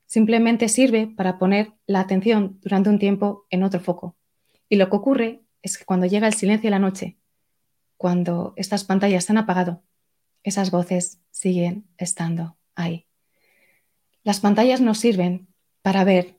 simplemente 0.06 0.68
sirve 0.68 1.06
para 1.06 1.38
poner 1.38 1.74
la 1.87 2.00
atención 2.00 2.58
durante 2.62 2.90
un 2.90 2.98
tiempo 2.98 3.46
en 3.50 3.62
otro 3.62 3.78
foco. 3.78 4.16
Y 4.68 4.74
lo 4.74 4.90
que 4.90 4.96
ocurre 4.96 5.42
es 5.62 5.78
que 5.78 5.84
cuando 5.84 6.06
llega 6.06 6.26
el 6.26 6.34
silencio 6.34 6.66
de 6.66 6.72
la 6.72 6.80
noche, 6.80 7.16
cuando 7.96 8.54
estas 8.56 8.82
pantallas 8.82 9.26
se 9.26 9.32
han 9.32 9.38
apagado, 9.38 9.84
esas 10.42 10.72
voces 10.72 11.20
siguen 11.30 11.87
estando 11.96 12.57
ahí. 12.78 13.06
Las 14.22 14.40
pantallas 14.40 14.80
nos 14.80 14.98
sirven 14.98 15.48
para 15.82 16.04
ver 16.04 16.36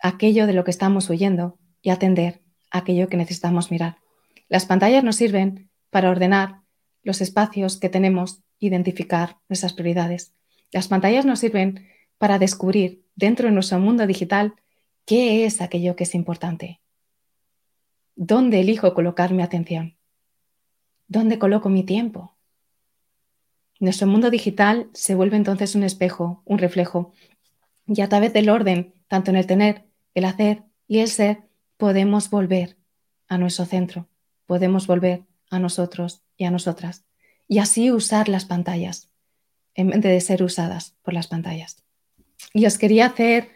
aquello 0.00 0.46
de 0.46 0.52
lo 0.52 0.64
que 0.64 0.70
estamos 0.70 1.08
huyendo 1.10 1.58
y 1.82 1.90
atender 1.90 2.40
aquello 2.70 3.08
que 3.08 3.16
necesitamos 3.16 3.70
mirar. 3.70 3.98
Las 4.48 4.66
pantallas 4.66 5.04
nos 5.04 5.16
sirven 5.16 5.70
para 5.90 6.10
ordenar 6.10 6.60
los 7.02 7.20
espacios 7.20 7.78
que 7.78 7.88
tenemos 7.88 8.42
identificar 8.58 9.38
nuestras 9.48 9.72
prioridades. 9.72 10.32
Las 10.72 10.88
pantallas 10.88 11.24
nos 11.24 11.40
sirven 11.40 11.86
para 12.18 12.38
descubrir 12.38 13.04
dentro 13.14 13.48
de 13.48 13.54
nuestro 13.54 13.78
mundo 13.78 14.06
digital 14.06 14.54
qué 15.04 15.44
es 15.44 15.60
aquello 15.60 15.96
que 15.96 16.04
es 16.04 16.14
importante. 16.14 16.80
¿Dónde 18.16 18.60
elijo 18.60 18.94
colocar 18.94 19.32
mi 19.32 19.42
atención? 19.42 19.96
¿Dónde 21.06 21.38
coloco 21.38 21.68
mi 21.68 21.84
tiempo? 21.84 22.36
Nuestro 23.80 24.06
mundo 24.06 24.30
digital 24.30 24.88
se 24.92 25.14
vuelve 25.14 25.36
entonces 25.36 25.74
un 25.74 25.84
espejo, 25.84 26.42
un 26.44 26.58
reflejo, 26.58 27.12
y 27.86 28.00
a 28.00 28.08
través 28.08 28.32
del 28.32 28.50
orden, 28.50 28.94
tanto 29.08 29.30
en 29.30 29.36
el 29.36 29.46
tener, 29.46 29.84
el 30.14 30.24
hacer 30.24 30.64
y 30.86 30.98
el 30.98 31.08
ser, 31.08 31.44
podemos 31.76 32.28
volver 32.28 32.76
a 33.28 33.38
nuestro 33.38 33.64
centro, 33.64 34.08
podemos 34.46 34.86
volver 34.86 35.22
a 35.50 35.58
nosotros 35.58 36.22
y 36.36 36.44
a 36.44 36.50
nosotras 36.50 37.04
y 37.46 37.58
así 37.58 37.90
usar 37.90 38.28
las 38.28 38.44
pantallas 38.44 39.10
en 39.74 39.90
vez 39.90 40.02
de 40.02 40.20
ser 40.20 40.42
usadas 40.42 40.96
por 41.02 41.14
las 41.14 41.28
pantallas. 41.28 41.82
Y 42.52 42.66
os 42.66 42.78
quería 42.78 43.06
hacer 43.06 43.48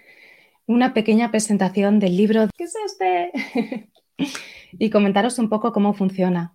una 0.66 0.94
pequeña 0.94 1.30
presentación 1.30 1.98
del 1.98 2.16
libro 2.16 2.48
¿Qué 2.56 2.64
es 2.64 2.74
este? 2.86 3.90
y 4.72 4.90
comentaros 4.90 5.38
un 5.38 5.48
poco 5.48 5.72
cómo 5.72 5.92
funciona. 5.94 6.54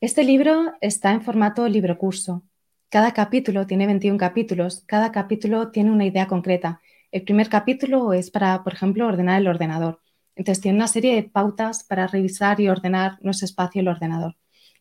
Este 0.00 0.22
libro 0.22 0.74
está 0.80 1.12
en 1.12 1.22
formato 1.22 1.66
libro 1.68 1.98
curso. 1.98 2.42
Cada 2.88 3.12
capítulo 3.12 3.66
tiene 3.66 3.86
21 3.86 4.18
capítulos, 4.18 4.84
cada 4.86 5.12
capítulo 5.12 5.70
tiene 5.70 5.90
una 5.90 6.06
idea 6.06 6.26
concreta. 6.26 6.80
El 7.12 7.22
primer 7.22 7.48
capítulo 7.48 8.12
es 8.12 8.30
para, 8.30 8.62
por 8.64 8.74
ejemplo, 8.74 9.06
ordenar 9.06 9.40
el 9.40 9.48
ordenador. 9.48 10.00
Entonces 10.34 10.62
tiene 10.62 10.78
una 10.78 10.88
serie 10.88 11.14
de 11.14 11.22
pautas 11.22 11.84
para 11.84 12.06
revisar 12.06 12.60
y 12.60 12.68
ordenar 12.68 13.18
nuestro 13.22 13.46
espacio 13.46 13.80
el 13.80 13.88
ordenador 13.88 14.36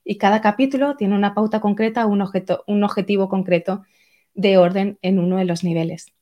y 0.05 0.17
cada 0.17 0.39
capítulo 0.39 0.95
tiene 0.95 1.15
una 1.15 1.33
pauta 1.33 1.59
concreta, 1.59 2.05
un, 2.05 2.21
objeto, 2.21 2.63
un 2.67 2.83
objetivo 2.83 3.27
concreto 3.27 3.83
de 4.35 4.57
orden 4.57 4.99
en 5.01 5.19
uno 5.19 5.37
de 5.37 5.45
los 5.45 5.63
niveles. 5.63 6.13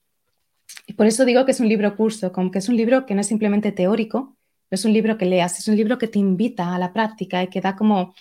Y 0.88 0.94
por 0.94 1.06
eso 1.06 1.26
digo 1.26 1.46
que 1.46 1.52
es 1.52 1.60
un 1.60 1.68
libro 1.68 1.96
curso, 1.96 2.32
como 2.32 2.50
que 2.50 2.60
es 2.60 2.70
un 2.70 2.78
libro 2.78 3.06
que 3.06 3.14
no 3.14 3.22
es 3.22 3.28
simplemente 3.28 3.74
teórico, 3.74 4.38
es 4.72 4.86
un 4.86 4.94
libro 4.94 5.18
que 5.18 5.26
leas, 5.26 5.60
es 5.60 5.68
un 5.68 5.76
libro 5.76 5.98
que 5.98 6.08
te 6.08 6.18
invita 6.18 6.74
a 6.74 6.80
la 6.80 6.94
práctica 6.94 7.44
y 7.44 7.48
que 7.48 7.62
da 7.62 7.76
como 7.76 8.16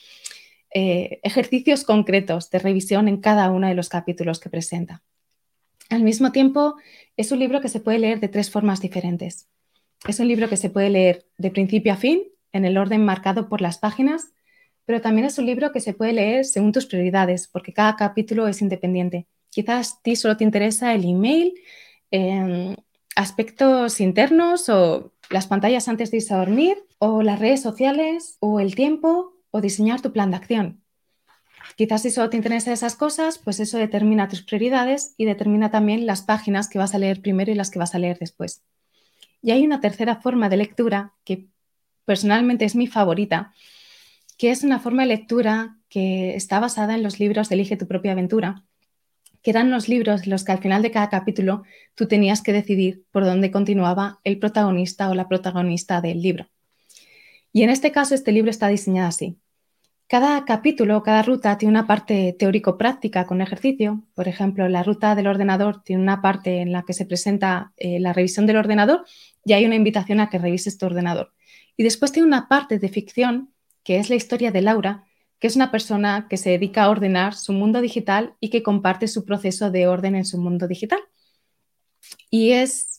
eh, 0.74 1.20
ejercicios 1.22 1.85
concretos 1.85 2.50
de 2.50 2.58
revisión 2.58 3.08
en 3.08 3.18
cada 3.18 3.50
uno 3.50 3.68
de 3.68 3.74
los 3.74 3.88
capítulos 3.88 4.40
que 4.40 4.50
presenta. 4.50 5.02
Al 5.90 6.02
mismo 6.02 6.32
tiempo, 6.32 6.76
es 7.16 7.32
un 7.32 7.38
libro 7.38 7.61
que 7.61 7.68
se 7.68 7.80
puede 7.80 7.98
leer 7.98 8.20
de 8.20 8.28
tres 8.28 8.50
formas 8.50 8.80
diferentes. 8.80 9.48
Es 10.08 10.18
un 10.20 10.28
libro 10.28 10.48
que 10.48 10.56
se 10.56 10.70
puede 10.70 10.88
leer 10.88 11.26
de 11.37 11.50
principio 11.50 11.92
a 11.92 11.96
fin, 11.96 12.22
en 12.52 12.64
el 12.64 12.78
orden 12.78 13.04
marcado 13.04 13.48
por 13.48 13.61
las 13.61 13.78
páginas, 13.78 14.32
pero 14.85 15.00
también 15.00 15.26
es 15.26 15.38
un 15.38 15.46
libro 15.46 15.72
que 15.72 15.80
se 15.80 15.94
puede 15.94 16.12
leer 16.12 16.44
según 16.44 16.72
tus 16.72 16.87
prioridades, 16.87 17.48
porque 17.48 17.72
cada 17.72 17.96
capítulo 17.96 18.48
es 18.48 18.62
independiente. 18.62 19.26
Quizás 19.50 19.94
a 19.94 20.02
ti 20.02 20.16
solo 20.16 20.37
te 20.37 20.44
interesa 20.44 20.94
el 20.94 21.04
email, 21.04 21.54
em, 22.11 22.74
aspectos 23.14 24.00
internos 24.00 24.68
o 24.68 25.12
las 25.30 25.46
pantallas 25.46 25.88
antes 25.88 26.11
de 26.11 26.18
irse 26.18 26.35
a 26.35 26.38
dormir, 26.38 26.76
o 26.98 27.22
las 27.22 27.38
redes 27.38 27.62
sociales, 27.62 28.37
o 28.40 28.61
el 28.61 28.74
tiempo, 28.74 29.32
o 29.53 29.61
diseñar 29.61 30.01
tu 30.01 30.12
plan 30.12 30.31
de 30.33 30.37
acción. 30.38 30.83
Quizás 31.77 32.03
si 32.03 32.11
solo 32.11 32.29
te 32.29 32.37
interesan 32.37 32.73
esas 32.73 32.97
cosas, 32.97 33.38
pues 33.38 33.61
eso 33.61 33.79
determina 33.79 34.29
tus 34.29 34.43
prioridades 34.43 35.15
y 35.17 35.27
determina 35.27 35.71
también 35.71 36.07
las 36.07 36.23
páginas 36.23 36.69
que 36.69 36.79
vas 36.79 36.95
a 36.95 36.99
leer 36.99 37.23
primero 37.23 37.53
y 37.53 37.55
las 37.55 37.71
que 37.71 37.79
vas 37.79 37.95
a 37.95 37.99
leer 37.99 38.19
después. 38.19 38.62
Y 39.41 39.53
hay 39.53 39.65
una 39.65 39.81
tercera 39.81 40.17
forma 40.17 40.49
de 40.49 40.57
lectura 40.57 41.15
que 41.25 41.47
personalmente 42.05 42.65
es 42.65 42.75
mi 42.75 42.87
favorita, 42.87 43.53
que 44.37 44.51
es 44.51 44.65
una 44.65 44.81
forma 44.81 45.03
de 45.03 45.09
lectura 45.09 45.79
que 45.88 46.35
está 46.35 46.59
basada 46.59 46.95
en 46.95 47.03
los 47.03 47.21
libros 47.21 47.49
de 47.49 47.55
Elige 47.55 47.77
tu 47.77 47.87
propia 47.87 48.12
aventura, 48.12 48.65
que 49.43 49.51
eran 49.51 49.71
los 49.71 49.88
libros 49.88 50.23
en 50.23 50.31
los 50.31 50.45
que 50.45 50.53
al 50.53 50.59
final 50.59 50.83
de 50.83 50.91
cada 50.91 51.11
capítulo 51.11 51.65
tú 51.95 52.07
tenías 52.07 52.43
que 52.43 52.53
decidir 52.53 53.05
por 53.11 53.25
dónde 53.25 53.51
continuaba 53.51 54.21
el 54.25 54.38
protagonista 54.38 55.11
o 55.11 55.15
la 55.15 55.29
protagonista 55.29 56.01
del 56.01 56.23
libro. 56.23 56.49
Y 57.53 57.62
en 57.62 57.71
este 57.71 57.93
caso 57.93 58.15
este 58.15 58.33
libro 58.33 58.51
está 58.51 58.69
diseñado 58.69 59.09
así. 59.09 59.37
Cada 60.12 60.44
capítulo, 60.44 61.03
cada 61.03 61.22
ruta 61.22 61.57
tiene 61.57 61.70
una 61.70 61.87
parte 61.87 62.37
teórico-práctica 62.38 63.27
con 63.27 63.40
ejercicio. 63.40 64.03
Por 64.14 64.29
ejemplo, 64.29 64.68
la 64.68 64.83
ruta 64.83 65.14
del 65.14 65.27
ordenador 65.27 65.83
tiene 65.83 66.03
una 66.03 66.20
parte 66.20 66.61
en 66.61 66.70
la 66.70 66.83
que 66.83 66.92
se 66.92 67.07
presenta 67.07 67.72
eh, 67.79 67.98
la 67.98 68.12
revisión 68.12 68.44
del 68.44 68.59
ordenador 68.59 69.07
y 69.42 69.55
hay 69.55 69.64
una 69.64 69.75
invitación 69.75 70.20
a 70.20 70.29
que 70.29 70.37
revises 70.37 70.77
tu 70.77 70.85
ordenador. 70.85 71.33
Y 71.79 71.83
después 71.83 72.12
tiene 72.12 72.29
una 72.29 72.46
parte 72.46 72.79
de 72.79 72.90
ficción, 72.90 73.55
que 73.85 73.96
es 73.96 74.11
la 74.11 74.16
historia 74.16 74.51
de 74.51 74.61
Laura, 74.61 75.05
que 75.38 75.46
es 75.46 75.57
una 75.57 75.70
persona 75.70 76.27
que 76.29 76.37
se 76.37 76.51
dedica 76.51 76.83
a 76.83 76.90
ordenar 76.90 77.35
su 77.35 77.55
mundo 77.55 77.81
digital 77.81 78.35
y 78.38 78.51
que 78.51 78.62
comparte 78.62 79.09
su 79.09 79.25
proceso 79.25 79.70
de 79.70 79.87
orden 79.87 80.14
en 80.14 80.27
su 80.27 80.37
mundo 80.37 80.68
digital. 80.68 81.01
Y 82.29 82.51
es 82.51 82.91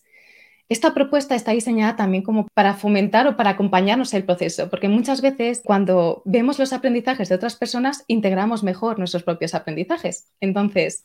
esta 0.73 0.95
propuesta 0.95 1.35
está 1.35 1.51
diseñada 1.51 1.95
también 1.95 2.23
como 2.23 2.47
para 2.47 2.73
fomentar 2.73 3.27
o 3.27 3.37
para 3.37 3.51
acompañarnos 3.51 4.11
el 4.15 4.25
proceso, 4.25 4.71
porque 4.71 4.89
muchas 4.89 5.21
veces 5.21 5.61
cuando 5.63 6.23
vemos 6.25 6.57
los 6.57 6.73
aprendizajes 6.73 7.29
de 7.29 7.35
otras 7.35 7.55
personas, 7.55 8.03
integramos 8.07 8.63
mejor 8.63 8.97
nuestros 8.97 9.21
propios 9.21 9.53
aprendizajes. 9.53 10.31
Entonces, 10.41 11.03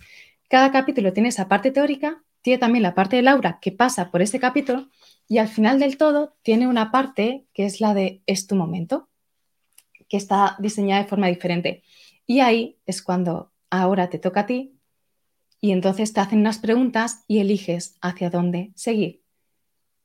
cada 0.49 0.73
capítulo 0.73 1.13
tiene 1.13 1.29
esa 1.29 1.49
parte 1.49 1.71
teórica, 1.71 2.25
tiene 2.41 2.59
también 2.59 2.83
la 2.83 2.95
parte 2.95 3.17
de 3.17 3.23
Laura 3.23 3.59
que 3.61 3.71
pasa 3.71 4.11
por 4.11 4.23
ese 4.23 4.41
capítulo 4.41 4.89
y 5.29 5.37
al 5.37 5.49
final 5.49 5.79
del 5.79 5.99
todo 5.99 6.35
tiene 6.43 6.67
una 6.67 6.91
parte 6.91 7.45
que 7.53 7.67
es 7.67 7.83
la 7.83 7.93
de 7.93 8.23
es 8.25 8.47
tu 8.47 8.57
momento, 8.57 9.11
que 10.09 10.17
está 10.17 10.57
diseñada 10.59 11.03
de 11.03 11.09
forma 11.09 11.27
diferente. 11.27 11.83
Y 12.27 12.41
ahí 12.41 12.79
es 12.87 13.03
cuando 13.03 13.53
ahora 13.69 14.09
te 14.09 14.19
toca 14.19 14.41
a 14.41 14.47
ti 14.47 14.79
y 15.61 15.73
entonces 15.73 16.15
te 16.15 16.21
hacen 16.21 16.39
unas 16.39 16.59
preguntas 16.59 17.25
y 17.29 17.41
eliges 17.41 17.99
hacia 18.01 18.31
dónde 18.31 18.73
seguir 18.75 19.28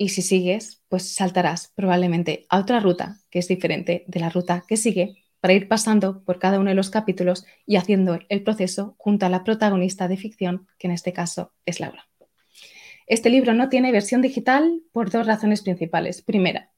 y 0.03 0.09
si 0.09 0.21
sigues, 0.21 0.83
pues 0.89 1.15
saltarás 1.15 1.71
probablemente 1.75 2.45
a 2.49 2.59
otra 2.59 2.81
ruta 2.81 3.19
que 3.29 3.39
es 3.39 3.47
diferente 3.47 4.03
de 4.05 4.19
la 4.19 4.29
ruta 4.29 4.65
que 4.67 4.75
sigue 4.75 5.23
para 5.39 5.53
ir 5.53 5.69
pasando 5.69 6.25
por 6.25 6.39
cada 6.39 6.59
uno 6.59 6.71
de 6.71 6.75
los 6.75 6.89
capítulos 6.89 7.45
y 7.65 7.77
haciendo 7.77 8.19
el 8.27 8.43
proceso 8.43 8.95
junto 8.97 9.25
a 9.25 9.29
la 9.29 9.45
protagonista 9.45 10.09
de 10.09 10.17
ficción, 10.17 10.67
que 10.77 10.87
en 10.87 10.93
este 10.93 11.13
caso 11.13 11.53
es 11.65 11.79
Laura. 11.79 12.05
Este 13.07 13.29
libro 13.29 13.53
no 13.53 13.69
tiene 13.69 13.93
versión 13.93 14.21
digital 14.21 14.81
por 14.91 15.09
dos 15.09 15.25
razones 15.25 15.61
principales. 15.61 16.21
Primera, 16.21 16.69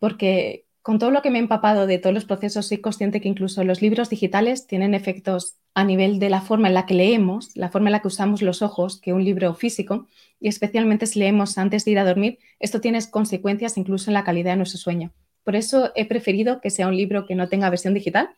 porque 0.00 0.66
con 0.82 0.98
todo 0.98 1.12
lo 1.12 1.22
que 1.22 1.30
me 1.30 1.38
he 1.38 1.42
empapado 1.42 1.86
de 1.86 1.98
todos 1.98 2.12
los 2.12 2.24
procesos, 2.24 2.66
soy 2.66 2.78
consciente 2.78 3.20
que 3.20 3.28
incluso 3.28 3.62
los 3.62 3.82
libros 3.82 4.10
digitales 4.10 4.66
tienen 4.66 4.94
efectos 4.94 5.58
a 5.74 5.84
nivel 5.84 6.18
de 6.18 6.28
la 6.28 6.40
forma 6.40 6.66
en 6.66 6.74
la 6.74 6.86
que 6.86 6.94
leemos, 6.94 7.56
la 7.56 7.70
forma 7.70 7.88
en 7.88 7.92
la 7.92 8.00
que 8.00 8.08
usamos 8.08 8.42
los 8.42 8.62
ojos, 8.62 9.00
que 9.00 9.12
un 9.12 9.24
libro 9.24 9.54
físico, 9.54 10.08
y 10.44 10.48
especialmente 10.48 11.06
si 11.06 11.20
leemos 11.20 11.56
antes 11.56 11.86
de 11.86 11.92
ir 11.92 11.98
a 11.98 12.04
dormir, 12.04 12.38
esto 12.60 12.78
tiene 12.78 12.98
consecuencias 13.10 13.78
incluso 13.78 14.10
en 14.10 14.14
la 14.14 14.24
calidad 14.24 14.52
de 14.52 14.58
nuestro 14.58 14.78
sueño. 14.78 15.10
Por 15.42 15.56
eso 15.56 15.90
he 15.96 16.04
preferido 16.04 16.60
que 16.60 16.68
sea 16.68 16.86
un 16.86 16.98
libro 16.98 17.24
que 17.24 17.34
no 17.34 17.48
tenga 17.48 17.70
versión 17.70 17.94
digital, 17.94 18.28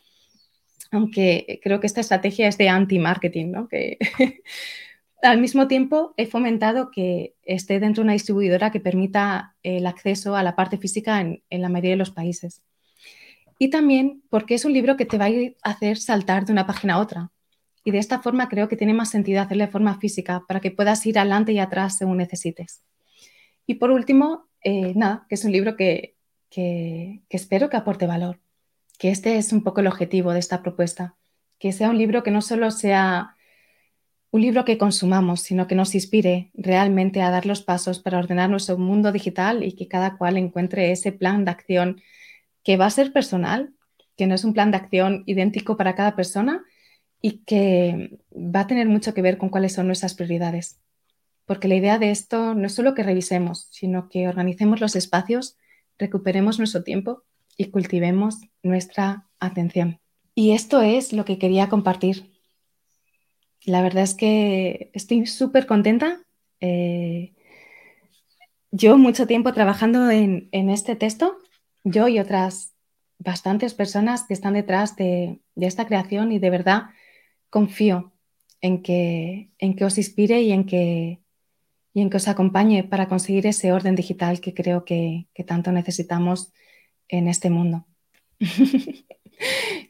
aunque 0.92 1.58
creo 1.64 1.80
que 1.80 1.88
esta 1.88 2.00
estrategia 2.00 2.46
es 2.46 2.58
de 2.58 2.68
anti-marketing, 2.68 3.50
¿no? 3.50 3.66
que 3.66 3.98
al 5.20 5.40
mismo 5.40 5.66
tiempo 5.66 6.14
he 6.16 6.26
fomentado 6.26 6.92
que 6.92 7.34
esté 7.42 7.80
dentro 7.80 8.02
de 8.02 8.04
una 8.04 8.12
distribuidora 8.12 8.70
que 8.70 8.78
permita 8.78 9.56
el 9.64 9.84
acceso 9.84 10.36
a 10.36 10.44
la 10.44 10.54
parte 10.54 10.78
física 10.78 11.20
en, 11.20 11.42
en 11.50 11.60
la 11.60 11.68
mayoría 11.68 11.94
de 11.94 11.96
los 11.96 12.12
países 12.12 12.62
y 13.58 13.70
también 13.70 14.22
porque 14.30 14.54
es 14.54 14.64
un 14.64 14.72
libro 14.72 14.96
que 14.96 15.06
te 15.06 15.18
va 15.18 15.26
a 15.26 15.70
hacer 15.70 15.98
saltar 15.98 16.44
de 16.44 16.52
una 16.52 16.68
página 16.68 16.94
a 16.94 16.98
otra. 16.98 17.32
Y 17.86 17.92
de 17.92 17.98
esta 17.98 18.20
forma 18.20 18.48
creo 18.48 18.66
que 18.66 18.76
tiene 18.76 18.94
más 18.94 19.10
sentido 19.10 19.40
hacerlo 19.40 19.64
de 19.64 19.70
forma 19.70 20.00
física 20.00 20.42
para 20.48 20.58
que 20.58 20.72
puedas 20.72 21.06
ir 21.06 21.20
adelante 21.20 21.52
y 21.52 21.60
atrás 21.60 21.96
según 21.96 22.16
necesites. 22.16 22.82
Y 23.64 23.74
por 23.74 23.92
último, 23.92 24.48
eh, 24.60 24.92
nada, 24.96 25.24
que 25.28 25.36
es 25.36 25.44
un 25.44 25.52
libro 25.52 25.76
que, 25.76 26.16
que, 26.50 27.22
que 27.28 27.36
espero 27.36 27.70
que 27.70 27.76
aporte 27.76 28.08
valor, 28.08 28.40
que 28.98 29.10
este 29.10 29.36
es 29.36 29.52
un 29.52 29.62
poco 29.62 29.82
el 29.82 29.86
objetivo 29.86 30.32
de 30.32 30.40
esta 30.40 30.62
propuesta, 30.62 31.14
que 31.60 31.70
sea 31.70 31.88
un 31.88 31.96
libro 31.96 32.24
que 32.24 32.32
no 32.32 32.42
solo 32.42 32.72
sea 32.72 33.36
un 34.32 34.40
libro 34.40 34.64
que 34.64 34.78
consumamos, 34.78 35.42
sino 35.42 35.68
que 35.68 35.76
nos 35.76 35.94
inspire 35.94 36.50
realmente 36.54 37.22
a 37.22 37.30
dar 37.30 37.46
los 37.46 37.62
pasos 37.62 38.00
para 38.00 38.18
ordenar 38.18 38.50
nuestro 38.50 38.76
mundo 38.78 39.12
digital 39.12 39.62
y 39.62 39.76
que 39.76 39.86
cada 39.86 40.16
cual 40.16 40.38
encuentre 40.38 40.90
ese 40.90 41.12
plan 41.12 41.44
de 41.44 41.52
acción 41.52 42.02
que 42.64 42.76
va 42.76 42.86
a 42.86 42.90
ser 42.90 43.12
personal, 43.12 43.74
que 44.16 44.26
no 44.26 44.34
es 44.34 44.42
un 44.42 44.54
plan 44.54 44.72
de 44.72 44.78
acción 44.78 45.22
idéntico 45.26 45.76
para 45.76 45.94
cada 45.94 46.16
persona 46.16 46.64
y 47.26 47.38
que 47.38 48.20
va 48.32 48.60
a 48.60 48.66
tener 48.68 48.86
mucho 48.88 49.12
que 49.12 49.20
ver 49.20 49.36
con 49.36 49.48
cuáles 49.48 49.72
son 49.72 49.88
nuestras 49.88 50.14
prioridades. 50.14 50.80
Porque 51.44 51.66
la 51.66 51.74
idea 51.74 51.98
de 51.98 52.12
esto 52.12 52.54
no 52.54 52.68
es 52.68 52.74
solo 52.74 52.94
que 52.94 53.02
revisemos, 53.02 53.66
sino 53.72 54.08
que 54.08 54.28
organicemos 54.28 54.80
los 54.80 54.94
espacios, 54.94 55.56
recuperemos 55.98 56.58
nuestro 56.58 56.84
tiempo 56.84 57.24
y 57.56 57.72
cultivemos 57.72 58.42
nuestra 58.62 59.26
atención. 59.40 59.98
Y 60.36 60.52
esto 60.52 60.82
es 60.82 61.12
lo 61.12 61.24
que 61.24 61.40
quería 61.40 61.68
compartir. 61.68 62.30
La 63.64 63.82
verdad 63.82 64.04
es 64.04 64.14
que 64.14 64.92
estoy 64.94 65.26
súper 65.26 65.66
contenta. 65.66 66.20
Eh, 66.60 67.34
yo 68.70 68.98
mucho 68.98 69.26
tiempo 69.26 69.52
trabajando 69.52 70.12
en, 70.12 70.48
en 70.52 70.70
este 70.70 70.94
texto 70.94 71.38
yo 71.82 72.06
y 72.06 72.20
otras 72.20 72.76
bastantes 73.18 73.74
personas 73.74 74.24
que 74.24 74.34
están 74.34 74.54
detrás 74.54 74.96
de, 74.96 75.40
esta 75.56 75.86
creación 75.86 76.32
y 76.32 76.38
de 76.38 76.50
verdad 76.50 76.90
confío 77.50 78.12
en 78.60 78.82
que, 78.82 79.50
en 79.58 79.76
que 79.76 79.84
os 79.84 79.98
inspire 79.98 80.42
y 80.42 80.52
en 80.52 80.66
que, 80.66 81.20
y 81.92 82.00
en 82.00 82.10
que 82.10 82.16
os 82.16 82.28
acompañe 82.28 82.84
para 82.84 83.08
conseguir 83.08 83.46
ese 83.46 83.72
orden 83.72 83.94
digital 83.94 84.40
que 84.40 84.54
creo 84.54 84.84
que, 84.84 85.28
que 85.34 85.44
tanto 85.44 85.72
necesitamos 85.72 86.52
en 87.08 87.28
este 87.28 87.50
mundo. 87.50 87.86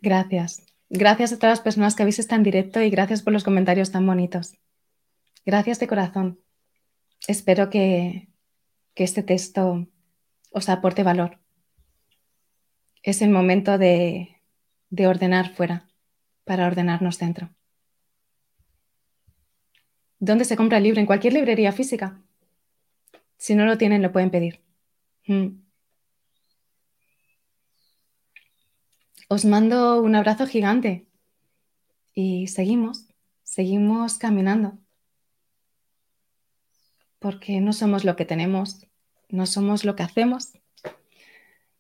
gracias. 0.03 0.67
Gracias 0.89 1.33
a 1.33 1.39
todas 1.39 1.59
las 1.59 1.65
personas 1.65 1.95
que 1.95 2.03
habéis 2.03 2.19
estado 2.19 2.39
en 2.39 2.45
directo 2.45 2.81
y 2.81 2.91
gracias 2.91 3.23
por 3.23 3.33
los 3.33 3.45
comentarios 3.45 3.91
tan 3.91 4.07
bonitos. 4.07 4.55
Gracias 5.45 5.81
de 5.81 5.89
corazón. 5.89 6.41
Espero 7.27 7.71
que, 7.71 8.29
que 8.95 9.05
este 9.05 9.23
texto 9.23 9.89
os 10.51 10.69
aporte 10.69 11.03
valor 11.03 11.41
es 13.07 13.23
el 13.23 13.31
momento 13.31 13.79
de, 13.79 14.43
ordenar 14.99 15.55
fuera 15.55 15.89
para 16.47 16.67
ordenarnos 16.67 17.19
dentro. 17.19 17.51
¿Dónde 20.19 20.47
se 20.47 20.57
compra 20.57 20.79
el 20.79 20.85
libro? 20.85 21.01
En 21.01 21.07
cualquier 21.07 21.35
librería 21.35 21.73
física. 21.73 22.23
Si 23.37 23.55
no 23.55 23.67
lo 23.67 23.77
tienen, 23.77 24.01
lo 24.01 24.13
pueden 24.13 24.31
pedir. 24.31 24.63
Mm. 25.27 25.49
Os 29.29 29.45
mando 29.45 30.01
un 30.01 30.15
abrazo 30.15 30.47
gigante 30.47 31.07
y 32.15 32.47
seguimos, 32.47 33.07
seguimos 33.43 34.17
caminando. 34.17 34.79
Porque 37.19 37.61
no 37.61 37.73
somos 37.73 38.05
lo 38.05 38.15
que 38.15 38.25
tenemos, 38.25 38.87
no 39.29 39.47
somos 39.47 39.85
lo 39.85 39.97
que 39.97 40.05
hacemos, 40.05 40.53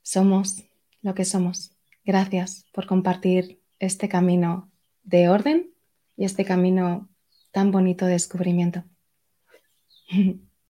somos 0.02 0.64
lo 1.02 1.14
que 1.14 1.24
somos. 1.24 1.70
Gracias 2.04 2.66
por 2.72 2.86
compartir 2.86 3.60
este 3.78 4.08
camino 4.08 4.70
de 5.02 5.28
orden 5.28 5.70
y 6.16 6.24
este 6.24 6.44
camino 6.44 7.08
tan 7.52 7.70
bonito 7.70 8.06
de 8.06 8.12
descubrimiento. 8.12 8.84